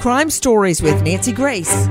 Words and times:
Crime 0.00 0.30
Stories 0.30 0.80
with 0.80 1.02
Nancy 1.02 1.30
Grace. 1.30 1.86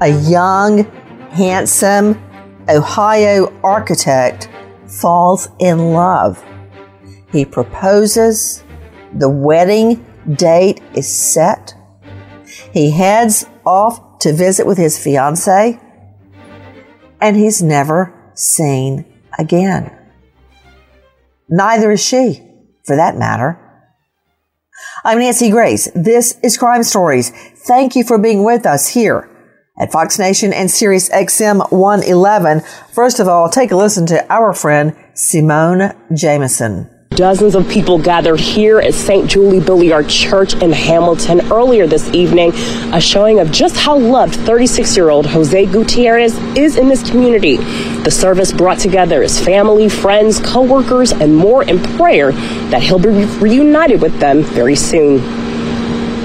A 0.00 0.08
young, 0.30 0.84
handsome 1.32 2.22
Ohio 2.68 3.52
architect 3.64 4.48
falls 4.86 5.48
in 5.58 5.94
love. 5.94 6.40
He 7.32 7.44
proposes. 7.44 8.62
The 9.14 9.28
wedding 9.28 10.06
date 10.32 10.80
is 10.94 11.12
set. 11.12 11.74
He 12.72 12.92
heads 12.92 13.46
off 13.66 14.20
to 14.20 14.32
visit 14.32 14.64
with 14.64 14.78
his 14.78 14.96
fiancee, 14.96 15.80
and 17.20 17.36
he's 17.36 17.60
never 17.60 18.14
seen 18.34 19.04
again. 19.36 19.90
Neither 21.48 21.90
is 21.90 22.00
she, 22.00 22.48
for 22.84 22.94
that 22.94 23.18
matter. 23.18 23.58
I'm 25.04 25.18
Nancy 25.18 25.50
Grace. 25.50 25.88
This 25.96 26.38
is 26.44 26.56
Crime 26.56 26.84
Stories. 26.84 27.30
Thank 27.30 27.96
you 27.96 28.04
for 28.04 28.18
being 28.18 28.44
with 28.44 28.64
us 28.64 28.86
here 28.86 29.28
at 29.76 29.90
Fox 29.90 30.16
Nation 30.16 30.52
and 30.52 30.70
Sirius 30.70 31.08
XM 31.08 31.72
111. 31.72 32.60
First 32.92 33.18
of 33.18 33.26
all, 33.26 33.50
take 33.50 33.72
a 33.72 33.76
listen 33.76 34.06
to 34.06 34.24
our 34.32 34.52
friend 34.52 34.94
Simone 35.14 35.90
Jameson. 36.14 36.88
Dozens 37.16 37.54
of 37.54 37.68
people 37.68 37.98
gathered 37.98 38.40
here 38.40 38.78
at 38.78 38.94
St. 38.94 39.28
Julie 39.28 39.60
Billiart 39.60 40.08
Church 40.08 40.54
in 40.54 40.72
Hamilton 40.72 41.52
earlier 41.52 41.86
this 41.86 42.08
evening, 42.14 42.52
a 42.94 43.00
showing 43.00 43.38
of 43.38 43.50
just 43.50 43.76
how 43.76 43.98
loved 43.98 44.34
36 44.34 44.96
year 44.96 45.10
old 45.10 45.26
Jose 45.26 45.66
Gutierrez 45.66 46.38
is 46.56 46.78
in 46.78 46.88
this 46.88 47.08
community. 47.08 47.56
The 48.02 48.10
service 48.10 48.50
brought 48.50 48.78
together 48.78 49.20
his 49.20 49.38
family, 49.38 49.90
friends, 49.90 50.40
co 50.40 50.62
workers, 50.62 51.12
and 51.12 51.36
more 51.36 51.64
in 51.64 51.82
prayer 51.96 52.32
that 52.70 52.82
he'll 52.82 52.98
be 52.98 53.10
reunited 53.40 54.00
with 54.00 54.18
them 54.18 54.42
very 54.42 54.76
soon. 54.76 55.20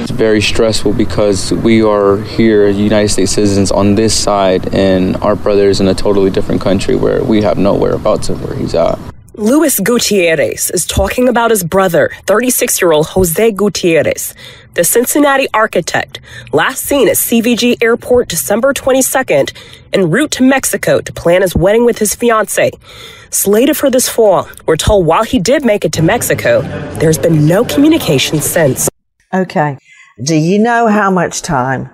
It's 0.03 0.11
very 0.11 0.41
stressful 0.41 0.93
because 0.93 1.51
we 1.51 1.81
are 1.83 2.17
here, 2.17 2.69
United 2.69 3.09
States 3.09 3.33
citizens, 3.33 3.71
on 3.71 3.95
this 3.95 4.17
side, 4.17 4.73
and 4.73 5.17
our 5.17 5.35
brother 5.35 5.67
is 5.67 5.81
in 5.81 5.89
a 5.89 5.93
totally 5.93 6.29
different 6.29 6.61
country 6.61 6.95
where 6.95 7.21
we 7.23 7.41
have 7.41 7.57
no 7.57 7.75
whereabouts 7.75 8.29
of 8.29 8.41
where 8.41 8.55
he's 8.55 8.73
at. 8.73 8.97
Luis 9.39 9.79
Gutierrez 9.79 10.71
is 10.71 10.83
talking 10.83 11.29
about 11.29 11.51
his 11.51 11.63
brother, 11.63 12.09
36 12.25 12.81
year 12.81 12.91
old 12.91 13.05
Jose 13.09 13.51
Gutierrez, 13.51 14.33
the 14.73 14.83
Cincinnati 14.83 15.47
architect, 15.53 16.19
last 16.53 16.83
seen 16.83 17.07
at 17.07 17.17
CVG 17.17 17.77
Airport 17.83 18.29
December 18.29 18.73
22nd, 18.73 19.53
en 19.93 20.09
route 20.09 20.31
to 20.31 20.41
Mexico 20.41 21.01
to 21.01 21.13
plan 21.13 21.43
his 21.43 21.55
wedding 21.55 21.85
with 21.85 21.99
his 21.99 22.15
fiancee. 22.15 22.71
Slated 23.29 23.77
for 23.77 23.91
this 23.91 24.09
fall, 24.09 24.49
we're 24.65 24.75
told 24.75 25.05
while 25.05 25.23
he 25.23 25.37
did 25.37 25.63
make 25.63 25.85
it 25.85 25.93
to 25.93 26.01
Mexico, 26.01 26.63
there's 26.97 27.19
been 27.19 27.45
no 27.45 27.63
communication 27.63 28.41
since. 28.41 28.89
Okay. 29.31 29.77
Do 30.25 30.33
you 30.35 30.57
know 30.57 30.87
how 30.87 31.11
much 31.11 31.43
time 31.43 31.91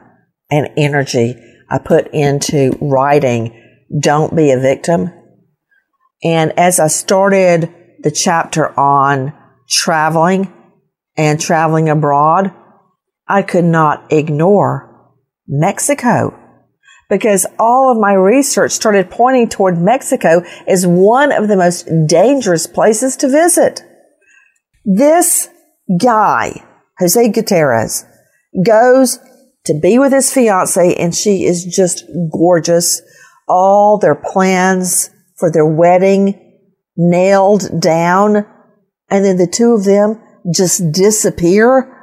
and 0.49 0.69
energy 0.77 1.35
I 1.69 1.79
put 1.79 2.07
into 2.13 2.77
writing 2.79 3.83
Don't 3.99 4.33
Be 4.33 4.51
a 4.51 4.59
Victim? 4.59 5.11
And 6.23 6.57
as 6.57 6.79
I 6.79 6.87
started 6.87 7.73
the 7.99 8.11
chapter 8.11 8.77
on 8.79 9.33
traveling 9.67 10.51
and 11.17 11.39
traveling 11.39 11.89
abroad, 11.89 12.53
I 13.27 13.41
could 13.41 13.65
not 13.65 14.11
ignore 14.11 15.11
Mexico 15.47 16.39
because 17.09 17.45
all 17.59 17.91
of 17.91 17.99
my 17.99 18.13
research 18.13 18.71
started 18.71 19.11
pointing 19.11 19.49
toward 19.49 19.77
Mexico 19.77 20.43
as 20.67 20.87
one 20.87 21.31
of 21.31 21.47
the 21.47 21.57
most 21.57 21.87
dangerous 22.07 22.67
places 22.67 23.15
to 23.17 23.29
visit. 23.29 23.83
This 24.85 25.49
guy, 26.01 26.63
Jose 26.99 27.29
Gutierrez, 27.29 28.05
goes 28.65 29.19
to 29.65 29.79
be 29.79 29.99
with 29.99 30.11
his 30.11 30.33
fiancee 30.33 30.95
and 30.97 31.13
she 31.13 31.45
is 31.45 31.63
just 31.65 32.05
gorgeous. 32.31 33.01
All 33.47 33.97
their 33.97 34.15
plans 34.15 35.09
for 35.43 35.51
their 35.51 35.65
wedding 35.65 36.39
nailed 36.95 37.81
down 37.81 38.45
and 39.09 39.25
then 39.25 39.35
the 39.35 39.45
two 39.45 39.73
of 39.73 39.83
them 39.83 40.21
just 40.55 40.93
disappear. 40.93 41.93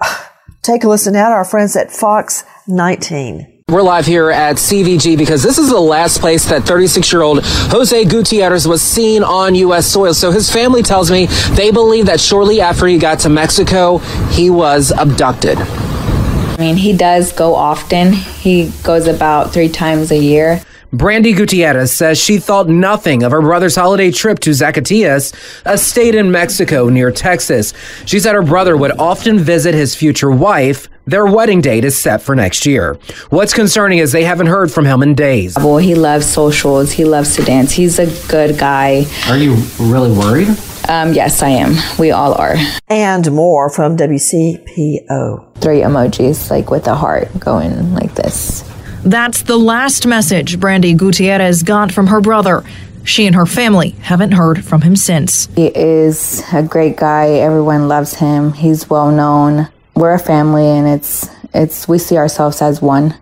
Take 0.62 0.84
a 0.84 0.88
listen 0.88 1.14
now 1.14 1.30
to 1.30 1.34
our 1.34 1.44
friends 1.44 1.74
at 1.74 1.90
Fox 1.90 2.44
19. 2.68 3.64
We're 3.68 3.82
live 3.82 4.06
here 4.06 4.30
at 4.30 4.54
CVG 4.54 5.18
because 5.18 5.42
this 5.42 5.58
is 5.58 5.68
the 5.68 5.80
last 5.80 6.20
place 6.20 6.48
that 6.48 6.62
36 6.62 7.12
year 7.12 7.22
old 7.22 7.40
Jose 7.42 8.04
Gutierrez 8.04 8.68
was 8.68 8.82
seen 8.82 9.24
on 9.24 9.56
U.S. 9.56 9.88
soil. 9.88 10.14
So 10.14 10.30
his 10.30 10.48
family 10.48 10.84
tells 10.84 11.10
me 11.10 11.26
they 11.56 11.72
believe 11.72 12.06
that 12.06 12.20
shortly 12.20 12.60
after 12.60 12.86
he 12.86 12.98
got 12.98 13.18
to 13.20 13.28
Mexico, 13.28 13.98
he 14.30 14.48
was 14.48 14.92
abducted. 14.92 15.58
I 15.58 16.56
mean, 16.60 16.76
he 16.76 16.96
does 16.96 17.32
go 17.32 17.56
often. 17.56 18.12
He 18.12 18.70
goes 18.84 19.08
about 19.08 19.52
three 19.52 19.70
times 19.70 20.12
a 20.12 20.16
year. 20.16 20.62
Brandy 20.96 21.34
Gutierrez 21.34 21.92
says 21.92 22.18
she 22.18 22.38
thought 22.38 22.68
nothing 22.70 23.22
of 23.22 23.30
her 23.30 23.42
brother's 23.42 23.76
holiday 23.76 24.10
trip 24.10 24.38
to 24.40 24.50
Zacatecas, 24.50 25.34
a 25.66 25.76
state 25.76 26.14
in 26.14 26.30
Mexico 26.30 26.88
near 26.88 27.10
Texas. 27.10 27.74
She 28.06 28.18
said 28.18 28.34
her 28.34 28.42
brother 28.42 28.78
would 28.78 28.92
often 28.98 29.38
visit 29.38 29.74
his 29.74 29.94
future 29.94 30.30
wife. 30.30 30.88
Their 31.04 31.26
wedding 31.26 31.60
date 31.60 31.84
is 31.84 31.98
set 31.98 32.22
for 32.22 32.34
next 32.34 32.64
year. 32.64 32.98
What's 33.28 33.52
concerning 33.52 33.98
is 33.98 34.12
they 34.12 34.24
haven't 34.24 34.46
heard 34.46 34.72
from 34.72 34.86
him 34.86 35.02
in 35.02 35.14
days. 35.14 35.54
Well, 35.56 35.76
he 35.76 35.94
loves 35.94 36.26
socials. 36.26 36.92
He 36.92 37.04
loves 37.04 37.36
to 37.36 37.42
dance. 37.42 37.72
He's 37.72 37.98
a 37.98 38.06
good 38.28 38.58
guy. 38.58 39.04
Are 39.28 39.36
you 39.36 39.54
really 39.78 40.10
worried? 40.10 40.48
Um, 40.88 41.12
yes, 41.12 41.42
I 41.42 41.50
am. 41.50 41.74
We 41.98 42.10
all 42.10 42.32
are. 42.32 42.54
And 42.88 43.30
more 43.32 43.68
from 43.68 43.98
WCPO. 43.98 45.56
Three 45.56 45.80
emojis, 45.80 46.50
like 46.50 46.70
with 46.70 46.86
a 46.86 46.94
heart 46.94 47.28
going 47.38 47.92
like 47.92 48.14
this. 48.14 48.64
That's 49.06 49.42
the 49.42 49.56
last 49.56 50.04
message 50.04 50.58
Brandy 50.58 50.92
Gutierrez 50.92 51.62
got 51.62 51.92
from 51.92 52.08
her 52.08 52.20
brother. 52.20 52.64
She 53.04 53.24
and 53.26 53.36
her 53.36 53.46
family 53.46 53.90
haven't 54.00 54.32
heard 54.32 54.64
from 54.64 54.80
him 54.82 54.96
since. 54.96 55.46
He 55.54 55.68
is 55.68 56.42
a 56.52 56.64
great 56.64 56.96
guy. 56.96 57.28
Everyone 57.34 57.86
loves 57.86 58.14
him. 58.14 58.52
He's 58.52 58.90
well 58.90 59.12
known. 59.12 59.68
We're 59.94 60.14
a 60.14 60.18
family, 60.18 60.66
and 60.66 60.88
it's 60.88 61.30
it's 61.54 61.86
we 61.86 61.98
see 61.98 62.16
ourselves 62.16 62.60
as 62.60 62.82
one. 62.82 63.14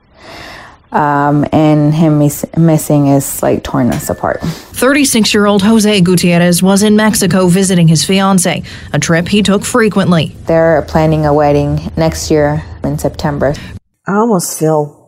Um, 0.91 1.45
and 1.53 1.93
him 1.93 2.19
miss- 2.19 2.47
missing 2.57 3.09
is 3.09 3.43
like 3.43 3.63
torn 3.63 3.91
us 3.91 4.09
apart. 4.09 4.41
36 4.41 5.35
year 5.35 5.45
old 5.45 5.61
Jose 5.61 6.01
Gutierrez 6.01 6.63
was 6.63 6.83
in 6.83 6.97
Mexico 6.97 7.49
visiting 7.49 7.89
his 7.89 8.07
fiance, 8.07 8.63
a 8.95 8.99
trip 8.99 9.29
he 9.29 9.43
took 9.43 9.67
frequently. 9.67 10.29
They're 10.47 10.81
planning 10.89 11.27
a 11.27 11.35
wedding 11.35 11.93
next 11.95 12.31
year 12.31 12.65
in 12.83 12.99
September. 12.99 13.53
I 14.07 14.15
almost 14.15 14.59
feel 14.59 15.04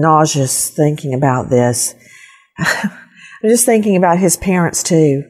nauseous 0.00 0.70
thinking 0.70 1.14
about 1.14 1.50
this. 1.50 1.94
I'm 2.58 3.50
just 3.50 3.66
thinking 3.66 3.96
about 3.96 4.18
his 4.18 4.36
parents 4.36 4.82
too. 4.82 5.24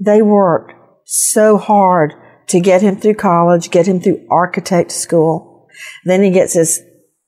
They 0.00 0.22
worked 0.22 0.72
so 1.04 1.58
hard 1.58 2.14
to 2.48 2.60
get 2.60 2.82
him 2.82 2.96
through 2.96 3.14
college, 3.14 3.70
get 3.70 3.86
him 3.86 4.00
through 4.00 4.26
architect 4.30 4.90
school. 4.90 5.68
Then 6.04 6.22
he 6.22 6.30
gets 6.30 6.54
his 6.54 6.82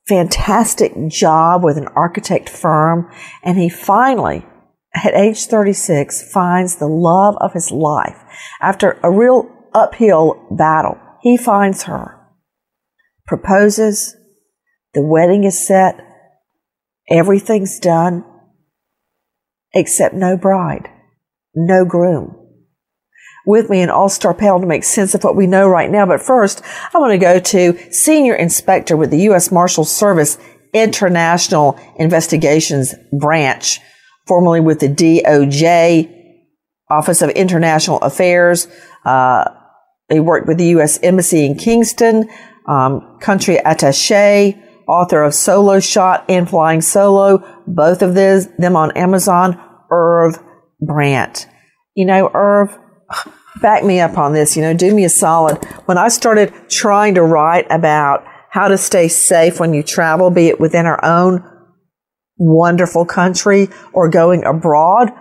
fantastic 0.06 0.92
job 1.08 1.64
with 1.64 1.78
an 1.78 1.88
architect 1.88 2.48
firm, 2.48 3.10
and 3.42 3.56
he 3.56 3.68
finally, 3.68 4.46
at 4.94 5.14
age 5.14 5.46
36, 5.46 6.30
finds 6.30 6.76
the 6.76 6.88
love 6.88 7.36
of 7.40 7.52
his 7.52 7.70
life. 7.70 8.18
After 8.60 8.98
a 9.02 9.10
real 9.10 9.48
uphill 9.72 10.46
battle, 10.50 10.98
he 11.22 11.36
finds 11.36 11.84
her, 11.84 12.20
proposes, 13.26 14.14
the 14.92 15.02
wedding 15.02 15.44
is 15.44 15.66
set, 15.66 15.98
everything's 17.08 17.78
done, 17.78 18.24
except 19.72 20.14
no 20.14 20.36
bride, 20.36 20.88
no 21.54 21.84
groom 21.84 22.44
with 23.46 23.68
me 23.68 23.80
an 23.80 23.90
all-star 23.90 24.34
panel 24.34 24.60
to 24.60 24.66
make 24.66 24.84
sense 24.84 25.14
of 25.14 25.22
what 25.22 25.36
we 25.36 25.46
know 25.46 25.68
right 25.68 25.90
now. 25.90 26.06
But 26.06 26.22
first, 26.22 26.62
I 26.92 26.98
want 26.98 27.12
to 27.12 27.18
go 27.18 27.38
to 27.38 27.92
Senior 27.92 28.34
Inspector 28.34 28.96
with 28.96 29.10
the 29.10 29.22
U.S. 29.22 29.52
Marshal 29.52 29.84
Service 29.84 30.38
International 30.72 31.78
Investigations 31.98 32.94
Branch, 33.12 33.80
formerly 34.26 34.60
with 34.60 34.80
the 34.80 34.88
DOJ, 34.88 36.10
Office 36.90 37.22
of 37.22 37.30
International 37.30 37.98
Affairs. 38.00 38.66
Uh, 39.04 39.44
he 40.08 40.20
worked 40.20 40.46
with 40.46 40.58
the 40.58 40.66
U.S. 40.66 40.98
Embassy 41.02 41.44
in 41.44 41.56
Kingston, 41.56 42.28
um, 42.66 43.18
country 43.20 43.56
attaché, 43.56 44.60
author 44.86 45.22
of 45.22 45.34
Solo 45.34 45.80
Shot 45.80 46.24
and 46.28 46.48
Flying 46.48 46.80
Solo, 46.80 47.62
both 47.66 48.02
of 48.02 48.14
this, 48.14 48.48
them 48.58 48.76
on 48.76 48.96
Amazon, 48.96 49.60
Irv 49.90 50.38
Brandt. 50.80 51.46
You 51.94 52.06
know, 52.06 52.30
Irv, 52.34 52.76
back 53.60 53.84
me 53.84 54.00
up 54.00 54.18
on 54.18 54.32
this, 54.32 54.56
you 54.56 54.62
know, 54.62 54.74
do 54.74 54.94
me 54.94 55.04
a 55.04 55.08
solid. 55.08 55.64
When 55.86 55.98
I 55.98 56.08
started 56.08 56.52
trying 56.68 57.14
to 57.14 57.22
write 57.22 57.66
about 57.70 58.24
how 58.50 58.68
to 58.68 58.78
stay 58.78 59.08
safe 59.08 59.58
when 59.58 59.74
you 59.74 59.82
travel, 59.82 60.30
be 60.30 60.48
it 60.48 60.60
within 60.60 60.86
our 60.86 61.04
own 61.04 61.44
wonderful 62.36 63.04
country 63.04 63.68
or 63.92 64.08
going 64.08 64.44
abroad, 64.44 65.12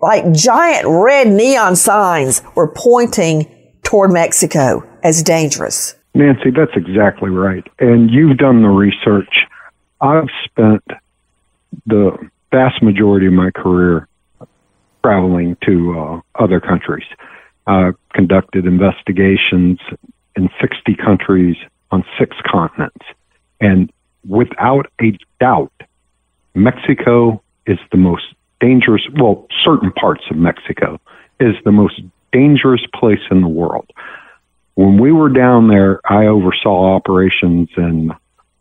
like 0.00 0.32
giant 0.32 0.86
red 0.86 1.28
neon 1.28 1.76
signs 1.76 2.42
were 2.54 2.72
pointing 2.72 3.80
toward 3.82 4.12
Mexico 4.12 4.82
as 5.02 5.22
dangerous. 5.22 5.94
Nancy, 6.14 6.50
that's 6.50 6.76
exactly 6.76 7.30
right. 7.30 7.66
And 7.78 8.10
you've 8.10 8.36
done 8.36 8.62
the 8.62 8.68
research. 8.68 9.46
I've 10.00 10.28
spent 10.44 10.84
the 11.86 12.16
vast 12.50 12.82
majority 12.82 13.26
of 13.26 13.32
my 13.32 13.50
career 13.50 14.08
traveling 15.02 15.56
to 15.64 15.98
uh, 15.98 16.42
other 16.42 16.60
countries. 16.60 17.06
Uh, 17.66 17.92
conducted 18.12 18.66
investigations 18.66 19.78
in 20.36 20.48
60 20.60 20.96
countries 20.96 21.56
on 21.92 22.04
six 22.18 22.36
continents. 22.44 23.04
And 23.60 23.92
without 24.28 24.90
a 25.00 25.16
doubt, 25.38 25.72
Mexico 26.54 27.42
is 27.66 27.78
the 27.90 27.98
most 27.98 28.24
dangerous, 28.60 29.02
well, 29.20 29.46
certain 29.64 29.92
parts 29.92 30.24
of 30.30 30.36
Mexico 30.36 31.00
is 31.40 31.54
the 31.64 31.72
most 31.72 32.00
dangerous 32.32 32.82
place 32.94 33.20
in 33.30 33.42
the 33.42 33.48
world. 33.48 33.88
When 34.82 34.98
we 34.98 35.12
were 35.12 35.28
down 35.28 35.68
there, 35.68 36.00
I 36.04 36.26
oversaw 36.26 36.96
operations 36.96 37.68
in 37.76 38.12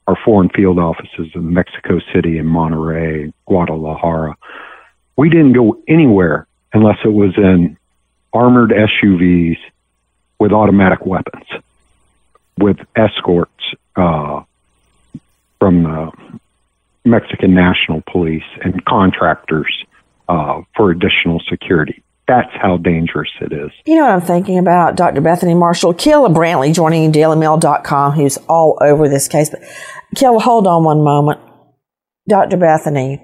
our 0.06 0.16
foreign 0.24 0.50
field 0.50 0.78
offices 0.78 1.32
in 1.34 1.52
Mexico 1.52 2.00
City 2.14 2.38
and 2.38 2.48
Monterrey, 2.48 3.34
Guadalajara. 3.48 4.38
We 5.18 5.30
didn't 5.30 5.54
go 5.54 5.82
anywhere 5.88 6.46
unless 6.74 7.00
it 7.04 7.12
was 7.12 7.36
in 7.38 7.76
armored 8.34 8.70
SUVs 8.70 9.58
with 10.38 10.52
automatic 10.52 11.08
weapons, 11.08 11.48
with 12.56 12.78
escorts 12.96 13.74
uh, 13.96 14.44
from 15.58 15.82
the 15.82 16.12
Mexican 17.04 17.56
National 17.56 18.04
Police 18.06 18.44
and 18.64 18.86
contractors 18.86 19.86
uh, 20.30 20.62
for 20.76 20.92
additional 20.92 21.40
security. 21.50 22.04
That's 22.32 22.50
how 22.62 22.78
dangerous 22.78 23.30
it 23.42 23.52
is. 23.52 23.72
You 23.86 23.98
know 23.98 24.06
what 24.06 24.14
I'm 24.14 24.22
thinking 24.22 24.58
about? 24.58 24.96
Dr. 24.96 25.20
Bethany 25.20 25.54
Marshall, 25.54 25.94
Kayla 25.94 26.34
Brantley 26.34 26.74
joining 26.74 27.12
DailyMail.com, 27.12 28.14
who's 28.14 28.38
all 28.48 28.78
over 28.80 29.10
this 29.10 29.28
case. 29.28 29.50
But 29.50 29.60
Kayla, 30.16 30.42
hold 30.42 30.66
on 30.66 30.86
one 30.86 31.04
moment. 31.04 31.42
Dr. 32.30 32.56
Bethany, 32.56 33.22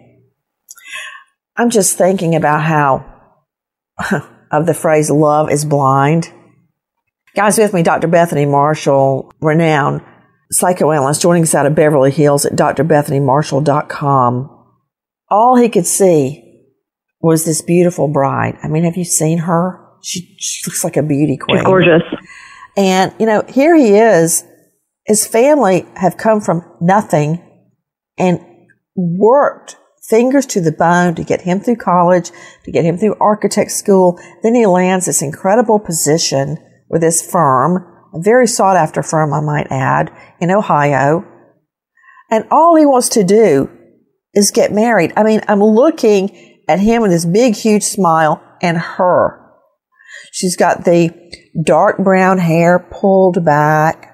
I'm 1.55 1.69
just 1.69 1.97
thinking 1.97 2.35
about 2.35 2.63
how 2.63 3.05
of 4.51 4.65
the 4.65 4.73
phrase 4.73 5.09
love 5.09 5.49
is 5.49 5.63
blind. 5.63 6.29
Guys, 7.33 7.57
with 7.57 7.73
me, 7.73 7.83
Dr. 7.83 8.09
Bethany 8.09 8.45
Marshall, 8.45 9.31
renowned 9.39 10.01
psychoanalyst, 10.51 11.21
joining 11.21 11.43
us 11.43 11.55
out 11.55 11.65
of 11.65 11.75
Beverly 11.75 12.11
Hills 12.11 12.45
at 12.45 12.57
drbethanymarshall.com. 12.57 14.65
All 15.29 15.55
he 15.55 15.69
could 15.69 15.87
see 15.87 16.46
was 17.19 17.45
this 17.45 17.61
beautiful 17.61 18.07
bride. 18.07 18.57
I 18.63 18.67
mean, 18.67 18.83
have 18.83 18.97
you 18.97 19.05
seen 19.05 19.39
her? 19.39 19.83
She, 20.03 20.35
she 20.39 20.69
looks 20.69 20.83
like 20.83 20.97
a 20.97 21.03
beauty 21.03 21.37
queen. 21.37 21.57
She's 21.57 21.65
gorgeous. 21.65 22.03
And, 22.75 23.13
you 23.19 23.25
know, 23.25 23.43
here 23.47 23.75
he 23.75 23.95
is. 23.95 24.43
His 25.05 25.25
family 25.25 25.87
have 25.95 26.17
come 26.17 26.41
from 26.41 26.63
nothing 26.79 27.41
and 28.17 28.39
worked 28.95 29.77
fingers 30.07 30.45
to 30.45 30.61
the 30.61 30.71
bone 30.71 31.15
to 31.15 31.23
get 31.23 31.41
him 31.41 31.59
through 31.59 31.75
college, 31.75 32.31
to 32.63 32.71
get 32.71 32.85
him 32.85 32.97
through 32.97 33.15
architect 33.19 33.71
school. 33.71 34.19
Then 34.43 34.55
he 34.55 34.65
lands 34.65 35.05
this 35.05 35.21
incredible 35.21 35.79
position 35.79 36.57
with 36.89 37.01
this 37.01 37.29
firm, 37.29 37.85
a 38.13 38.21
very 38.21 38.47
sought 38.47 38.77
after 38.77 39.03
firm, 39.03 39.33
I 39.33 39.41
might 39.41 39.67
add, 39.69 40.11
in 40.39 40.51
Ohio. 40.51 41.25
And 42.29 42.45
all 42.51 42.75
he 42.75 42.85
wants 42.85 43.09
to 43.09 43.23
do 43.23 43.69
is 44.33 44.51
get 44.51 44.71
married. 44.71 45.13
I 45.17 45.23
mean, 45.23 45.41
I'm 45.47 45.63
looking 45.63 46.56
at 46.67 46.79
him 46.79 47.01
with 47.01 47.11
this 47.11 47.25
big, 47.25 47.55
huge 47.55 47.83
smile 47.83 48.41
and 48.61 48.77
her. 48.77 49.43
She's 50.31 50.55
got 50.55 50.85
the 50.85 51.11
dark 51.63 51.97
brown 51.97 52.37
hair 52.37 52.79
pulled 52.79 53.43
back, 53.45 54.13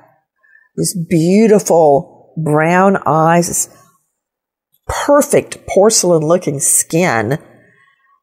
this 0.76 0.96
beautiful 1.10 2.34
brown 2.38 2.98
eyes, 3.06 3.48
this 3.48 3.78
perfect 4.88 5.66
porcelain 5.68 6.24
looking 6.24 6.60
skin. 6.60 7.40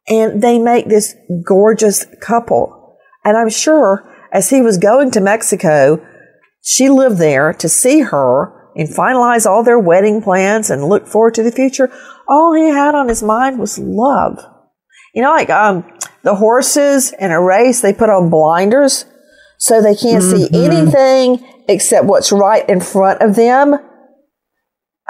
And 0.08 0.42
they 0.42 0.58
make 0.58 0.88
this 0.88 1.14
gorgeous 1.46 2.06
couple. 2.20 2.96
And 3.24 3.36
I'm 3.36 3.50
sure 3.50 4.06
as 4.32 4.50
he 4.50 4.60
was 4.60 4.78
going 4.78 5.10
to 5.12 5.20
Mexico, 5.20 6.04
she 6.62 6.88
lived 6.88 7.18
there 7.18 7.52
to 7.54 7.68
see 7.68 8.00
her 8.00 8.59
and 8.74 8.88
finalize 8.88 9.46
all 9.46 9.62
their 9.62 9.78
wedding 9.78 10.22
plans 10.22 10.70
and 10.70 10.84
look 10.84 11.06
forward 11.06 11.34
to 11.34 11.42
the 11.42 11.52
future. 11.52 11.90
All 12.28 12.54
he 12.54 12.68
had 12.68 12.94
on 12.94 13.08
his 13.08 13.22
mind 13.22 13.58
was 13.58 13.78
love. 13.78 14.38
You 15.14 15.22
know, 15.22 15.30
like 15.30 15.50
um, 15.50 15.84
the 16.22 16.36
horses 16.36 17.12
in 17.18 17.30
a 17.30 17.40
race, 17.40 17.80
they 17.80 17.92
put 17.92 18.10
on 18.10 18.30
blinders 18.30 19.04
so 19.58 19.82
they 19.82 19.94
can't 19.94 20.22
mm-hmm. 20.22 20.54
see 20.54 20.64
anything 20.64 21.64
except 21.68 22.06
what's 22.06 22.32
right 22.32 22.68
in 22.68 22.80
front 22.80 23.20
of 23.20 23.36
them. 23.36 23.76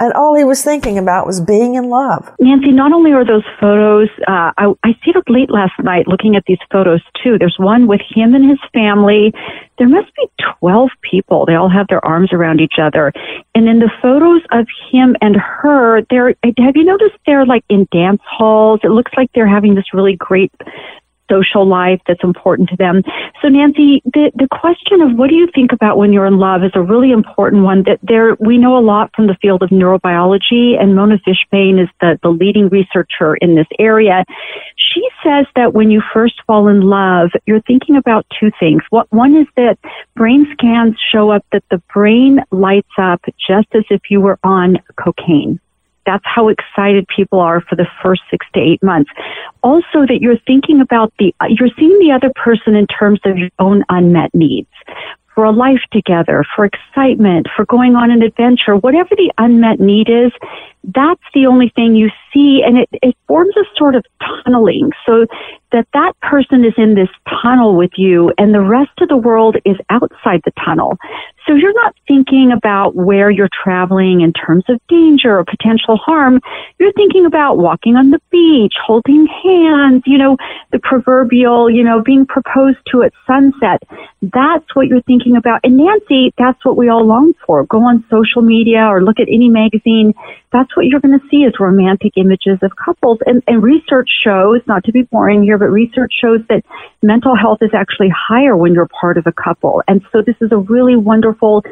And 0.01 0.13
all 0.13 0.35
he 0.35 0.43
was 0.43 0.63
thinking 0.63 0.97
about 0.97 1.27
was 1.27 1.39
being 1.39 1.75
in 1.75 1.87
love. 1.89 2.27
Nancy, 2.39 2.71
not 2.71 2.91
only 2.91 3.11
are 3.11 3.23
those 3.23 3.45
photos, 3.59 4.09
uh, 4.27 4.49
I, 4.57 4.73
I 4.83 4.93
stayed 5.03 5.15
up 5.15 5.25
late 5.27 5.51
last 5.51 5.73
night 5.77 6.07
looking 6.07 6.35
at 6.35 6.43
these 6.47 6.57
photos 6.71 7.01
too. 7.23 7.37
There's 7.37 7.57
one 7.59 7.85
with 7.85 8.01
him 8.09 8.33
and 8.33 8.49
his 8.49 8.57
family. 8.73 9.31
There 9.77 9.87
must 9.87 10.09
be 10.15 10.27
12 10.59 10.89
people. 11.03 11.45
They 11.45 11.53
all 11.53 11.69
have 11.69 11.85
their 11.87 12.03
arms 12.03 12.33
around 12.33 12.61
each 12.61 12.79
other. 12.81 13.13
And 13.53 13.69
in 13.69 13.77
the 13.77 13.91
photos 14.01 14.41
of 14.51 14.65
him 14.91 15.15
and 15.21 15.35
her, 15.35 16.01
they're, 16.09 16.33
have 16.57 16.75
you 16.75 16.83
noticed 16.83 17.17
they're 17.27 17.45
like 17.45 17.63
in 17.69 17.87
dance 17.91 18.21
halls? 18.25 18.79
It 18.83 18.89
looks 18.89 19.11
like 19.15 19.29
they're 19.35 19.47
having 19.47 19.75
this 19.75 19.93
really 19.93 20.15
great 20.15 20.51
social 21.31 21.65
life 21.67 22.01
that's 22.07 22.23
important 22.23 22.69
to 22.69 22.75
them. 22.75 23.03
So 23.41 23.47
Nancy, 23.47 24.01
the, 24.05 24.31
the 24.35 24.47
question 24.51 25.01
of 25.01 25.17
what 25.17 25.29
do 25.29 25.35
you 25.35 25.47
think 25.53 25.71
about 25.71 25.97
when 25.97 26.11
you're 26.11 26.25
in 26.25 26.37
love 26.37 26.63
is 26.63 26.71
a 26.75 26.81
really 26.81 27.11
important 27.11 27.63
one 27.63 27.83
that 27.83 27.99
there, 28.03 28.35
we 28.39 28.57
know 28.57 28.77
a 28.77 28.83
lot 28.83 29.11
from 29.15 29.27
the 29.27 29.37
field 29.41 29.63
of 29.63 29.69
neurobiology 29.69 30.79
and 30.79 30.95
Mona 30.95 31.17
Fishbane 31.19 31.81
is 31.81 31.89
the, 32.01 32.19
the 32.21 32.29
leading 32.29 32.67
researcher 32.69 33.35
in 33.35 33.55
this 33.55 33.67
area. 33.79 34.25
She 34.75 35.07
says 35.23 35.45
that 35.55 35.73
when 35.73 35.89
you 35.89 36.01
first 36.13 36.41
fall 36.45 36.67
in 36.67 36.81
love, 36.81 37.31
you're 37.45 37.61
thinking 37.61 37.95
about 37.95 38.25
two 38.39 38.51
things. 38.59 38.81
What, 38.89 39.11
one 39.11 39.35
is 39.35 39.47
that 39.55 39.77
brain 40.15 40.47
scans 40.53 40.95
show 41.11 41.31
up 41.31 41.45
that 41.51 41.63
the 41.71 41.81
brain 41.93 42.41
lights 42.51 42.91
up 42.97 43.21
just 43.47 43.67
as 43.73 43.83
if 43.89 44.01
you 44.09 44.19
were 44.19 44.39
on 44.43 44.77
cocaine. 44.97 45.59
That's 46.05 46.23
how 46.25 46.49
excited 46.49 47.07
people 47.07 47.39
are 47.39 47.61
for 47.61 47.75
the 47.75 47.87
first 48.01 48.21
six 48.29 48.45
to 48.53 48.59
eight 48.59 48.81
months. 48.81 49.11
Also 49.63 50.05
that 50.07 50.19
you're 50.21 50.39
thinking 50.47 50.81
about 50.81 51.13
the, 51.19 51.33
you're 51.49 51.69
seeing 51.77 51.97
the 51.99 52.11
other 52.11 52.31
person 52.35 52.75
in 52.75 52.87
terms 52.87 53.19
of 53.25 53.37
your 53.37 53.49
own 53.59 53.83
unmet 53.89 54.33
needs. 54.33 54.69
For 55.33 55.45
a 55.45 55.51
life 55.51 55.81
together, 55.93 56.43
for 56.55 56.65
excitement, 56.65 57.47
for 57.55 57.65
going 57.65 57.95
on 57.95 58.11
an 58.11 58.21
adventure, 58.21 58.75
whatever 58.75 59.15
the 59.15 59.31
unmet 59.37 59.79
need 59.79 60.09
is, 60.09 60.31
that's 60.83 61.23
the 61.33 61.45
only 61.45 61.69
thing 61.69 61.95
you 61.95 62.09
see. 62.33 62.63
And 62.65 62.77
it, 62.79 62.89
it 63.01 63.15
forms 63.27 63.55
a 63.55 63.63
sort 63.77 63.95
of 63.95 64.03
tunneling. 64.43 64.91
So 65.05 65.27
that 65.71 65.87
that 65.93 66.19
person 66.21 66.65
is 66.65 66.73
in 66.77 66.95
this 66.95 67.09
tunnel 67.41 67.75
with 67.75 67.91
you 67.97 68.33
and 68.37 68.53
the 68.53 68.61
rest 68.61 68.91
of 68.99 69.09
the 69.09 69.17
world 69.17 69.57
is 69.65 69.77
outside 69.89 70.41
the 70.45 70.51
tunnel. 70.63 70.97
So 71.47 71.55
you're 71.55 71.73
not 71.73 71.95
thinking 72.07 72.51
about 72.51 72.95
where 72.95 73.31
you're 73.31 73.49
traveling 73.63 74.21
in 74.21 74.31
terms 74.31 74.63
of 74.69 74.79
danger 74.87 75.39
or 75.39 75.43
potential 75.43 75.97
harm. 75.97 76.39
You're 76.79 76.93
thinking 76.93 77.25
about 77.25 77.57
walking 77.57 77.95
on 77.95 78.11
the 78.11 78.21
beach, 78.29 78.73
holding 78.85 79.25
hands, 79.25 80.03
you 80.05 80.17
know, 80.17 80.37
the 80.71 80.79
proverbial, 80.79 81.69
you 81.69 81.83
know, 81.83 82.01
being 82.01 82.25
proposed 82.25 82.77
to 82.91 83.01
at 83.03 83.13
sunset. 83.25 83.81
That's 84.21 84.75
what 84.75 84.87
you're 84.87 85.01
thinking 85.01 85.35
about. 85.35 85.61
And 85.63 85.77
Nancy, 85.77 86.33
that's 86.37 86.63
what 86.63 86.77
we 86.77 86.89
all 86.89 87.05
long 87.05 87.33
for. 87.45 87.65
Go 87.65 87.81
on 87.83 88.05
social 88.09 88.41
media 88.41 88.85
or 88.85 89.03
look 89.03 89.19
at 89.19 89.27
any 89.27 89.49
magazine. 89.49 90.13
That's 90.51 90.75
what 90.75 90.85
you're 90.85 90.99
going 90.99 91.19
to 91.19 91.25
see 91.29 91.43
is 91.43 91.53
romantic 91.59 92.13
images 92.17 92.59
of 92.61 92.75
couples. 92.75 93.19
And, 93.25 93.41
and 93.47 93.63
research 93.63 94.09
shows, 94.23 94.61
not 94.67 94.83
to 94.83 94.91
be 94.91 95.03
boring 95.03 95.43
here, 95.43 95.57
but 95.61 95.69
research 95.69 96.11
shows 96.19 96.41
that 96.49 96.63
mental 97.03 97.35
health 97.35 97.59
is 97.61 97.69
actually 97.71 98.09
higher 98.09 98.57
when 98.57 98.73
you're 98.73 98.89
part 98.99 99.19
of 99.19 99.27
a 99.27 99.31
couple. 99.31 99.83
And 99.87 100.01
so 100.11 100.23
this 100.25 100.35
is 100.41 100.51
a 100.51 100.57
really 100.57 100.95
wonderful 100.95 101.63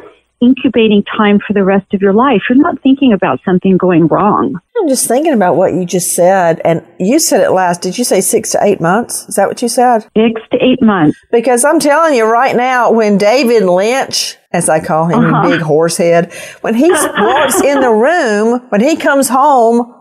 incubating 0.41 1.03
time 1.17 1.39
for 1.46 1.53
the 1.53 1.63
rest 1.63 1.91
of 1.93 2.01
your 2.03 2.13
life. 2.13 2.43
You're 2.48 2.60
not 2.60 2.81
thinking 2.84 3.13
about 3.13 3.39
something 3.43 3.77
going 3.77 4.08
wrong. 4.08 4.60
I'm 4.79 4.88
just 4.88 5.08
thinking 5.08 5.34
about 5.34 5.55
what 5.55 5.74
you 5.74 5.86
just 5.86 6.13
said, 6.13 6.62
and 6.63 6.86
you 7.00 7.17
said 7.19 7.41
it 7.41 7.50
last. 7.50 7.81
Did 7.81 7.98
you 7.98 8.03
say 8.03 8.22
six 8.22 8.51
to 8.51 8.60
eight 8.63 8.79
months? 8.79 9.27
Is 9.27 9.36
that 9.36 9.48
what 9.48 9.62
you 9.63 9.67
said? 9.67 10.03
Six 10.15 10.39
to 10.51 10.58
eight 10.62 10.81
months. 10.84 11.17
Because 11.31 11.65
I'm 11.65 11.79
telling 11.79 12.13
you 12.13 12.25
right 12.25 12.55
now, 12.55 12.91
when 12.91 13.17
David 13.17 13.63
Linch, 13.63 14.36
as 14.53 14.69
I 14.69 14.79
call 14.86 15.08
him, 15.08 15.25
uh-huh. 15.25 15.50
big 15.50 15.62
horse 15.62 15.98
head, 15.98 16.31
when 16.62 16.75
he 16.75 16.89
walks 16.91 17.60
in 17.62 17.81
the 17.81 17.89
room, 17.91 18.62
when 18.69 18.81
he 18.81 18.96
comes 18.96 19.27
home, 19.27 19.96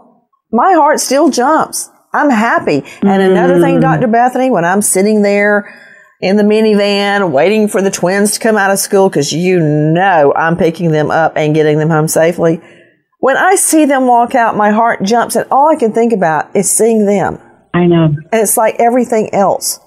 my 0.52 0.74
heart 0.74 1.00
still 1.00 1.30
jumps. 1.30 1.90
I'm 2.12 2.30
happy. 2.30 2.82
And 3.02 3.22
another 3.22 3.60
thing, 3.60 3.76
mm. 3.76 3.80
Dr. 3.80 4.06
Bethany, 4.08 4.50
when 4.50 4.64
I'm 4.64 4.82
sitting 4.82 5.22
there 5.22 5.74
in 6.20 6.36
the 6.36 6.42
minivan 6.42 7.30
waiting 7.30 7.68
for 7.68 7.80
the 7.80 7.90
twins 7.90 8.32
to 8.32 8.40
come 8.40 8.56
out 8.56 8.70
of 8.70 8.78
school 8.78 9.08
because 9.08 9.32
you 9.32 9.60
know 9.60 10.32
I'm 10.34 10.56
picking 10.56 10.90
them 10.90 11.10
up 11.10 11.34
and 11.36 11.54
getting 11.54 11.78
them 11.78 11.90
home 11.90 12.08
safely. 12.08 12.60
When 13.20 13.36
I 13.36 13.56
see 13.56 13.84
them 13.84 14.06
walk 14.06 14.34
out, 14.34 14.56
my 14.56 14.70
heart 14.70 15.02
jumps 15.02 15.36
and 15.36 15.46
all 15.50 15.68
I 15.68 15.78
can 15.78 15.92
think 15.92 16.12
about 16.12 16.54
is 16.56 16.70
seeing 16.70 17.06
them. 17.06 17.38
I 17.74 17.86
know. 17.86 18.04
And 18.04 18.26
it's 18.32 18.56
like 18.56 18.76
everything 18.78 19.34
else 19.34 19.80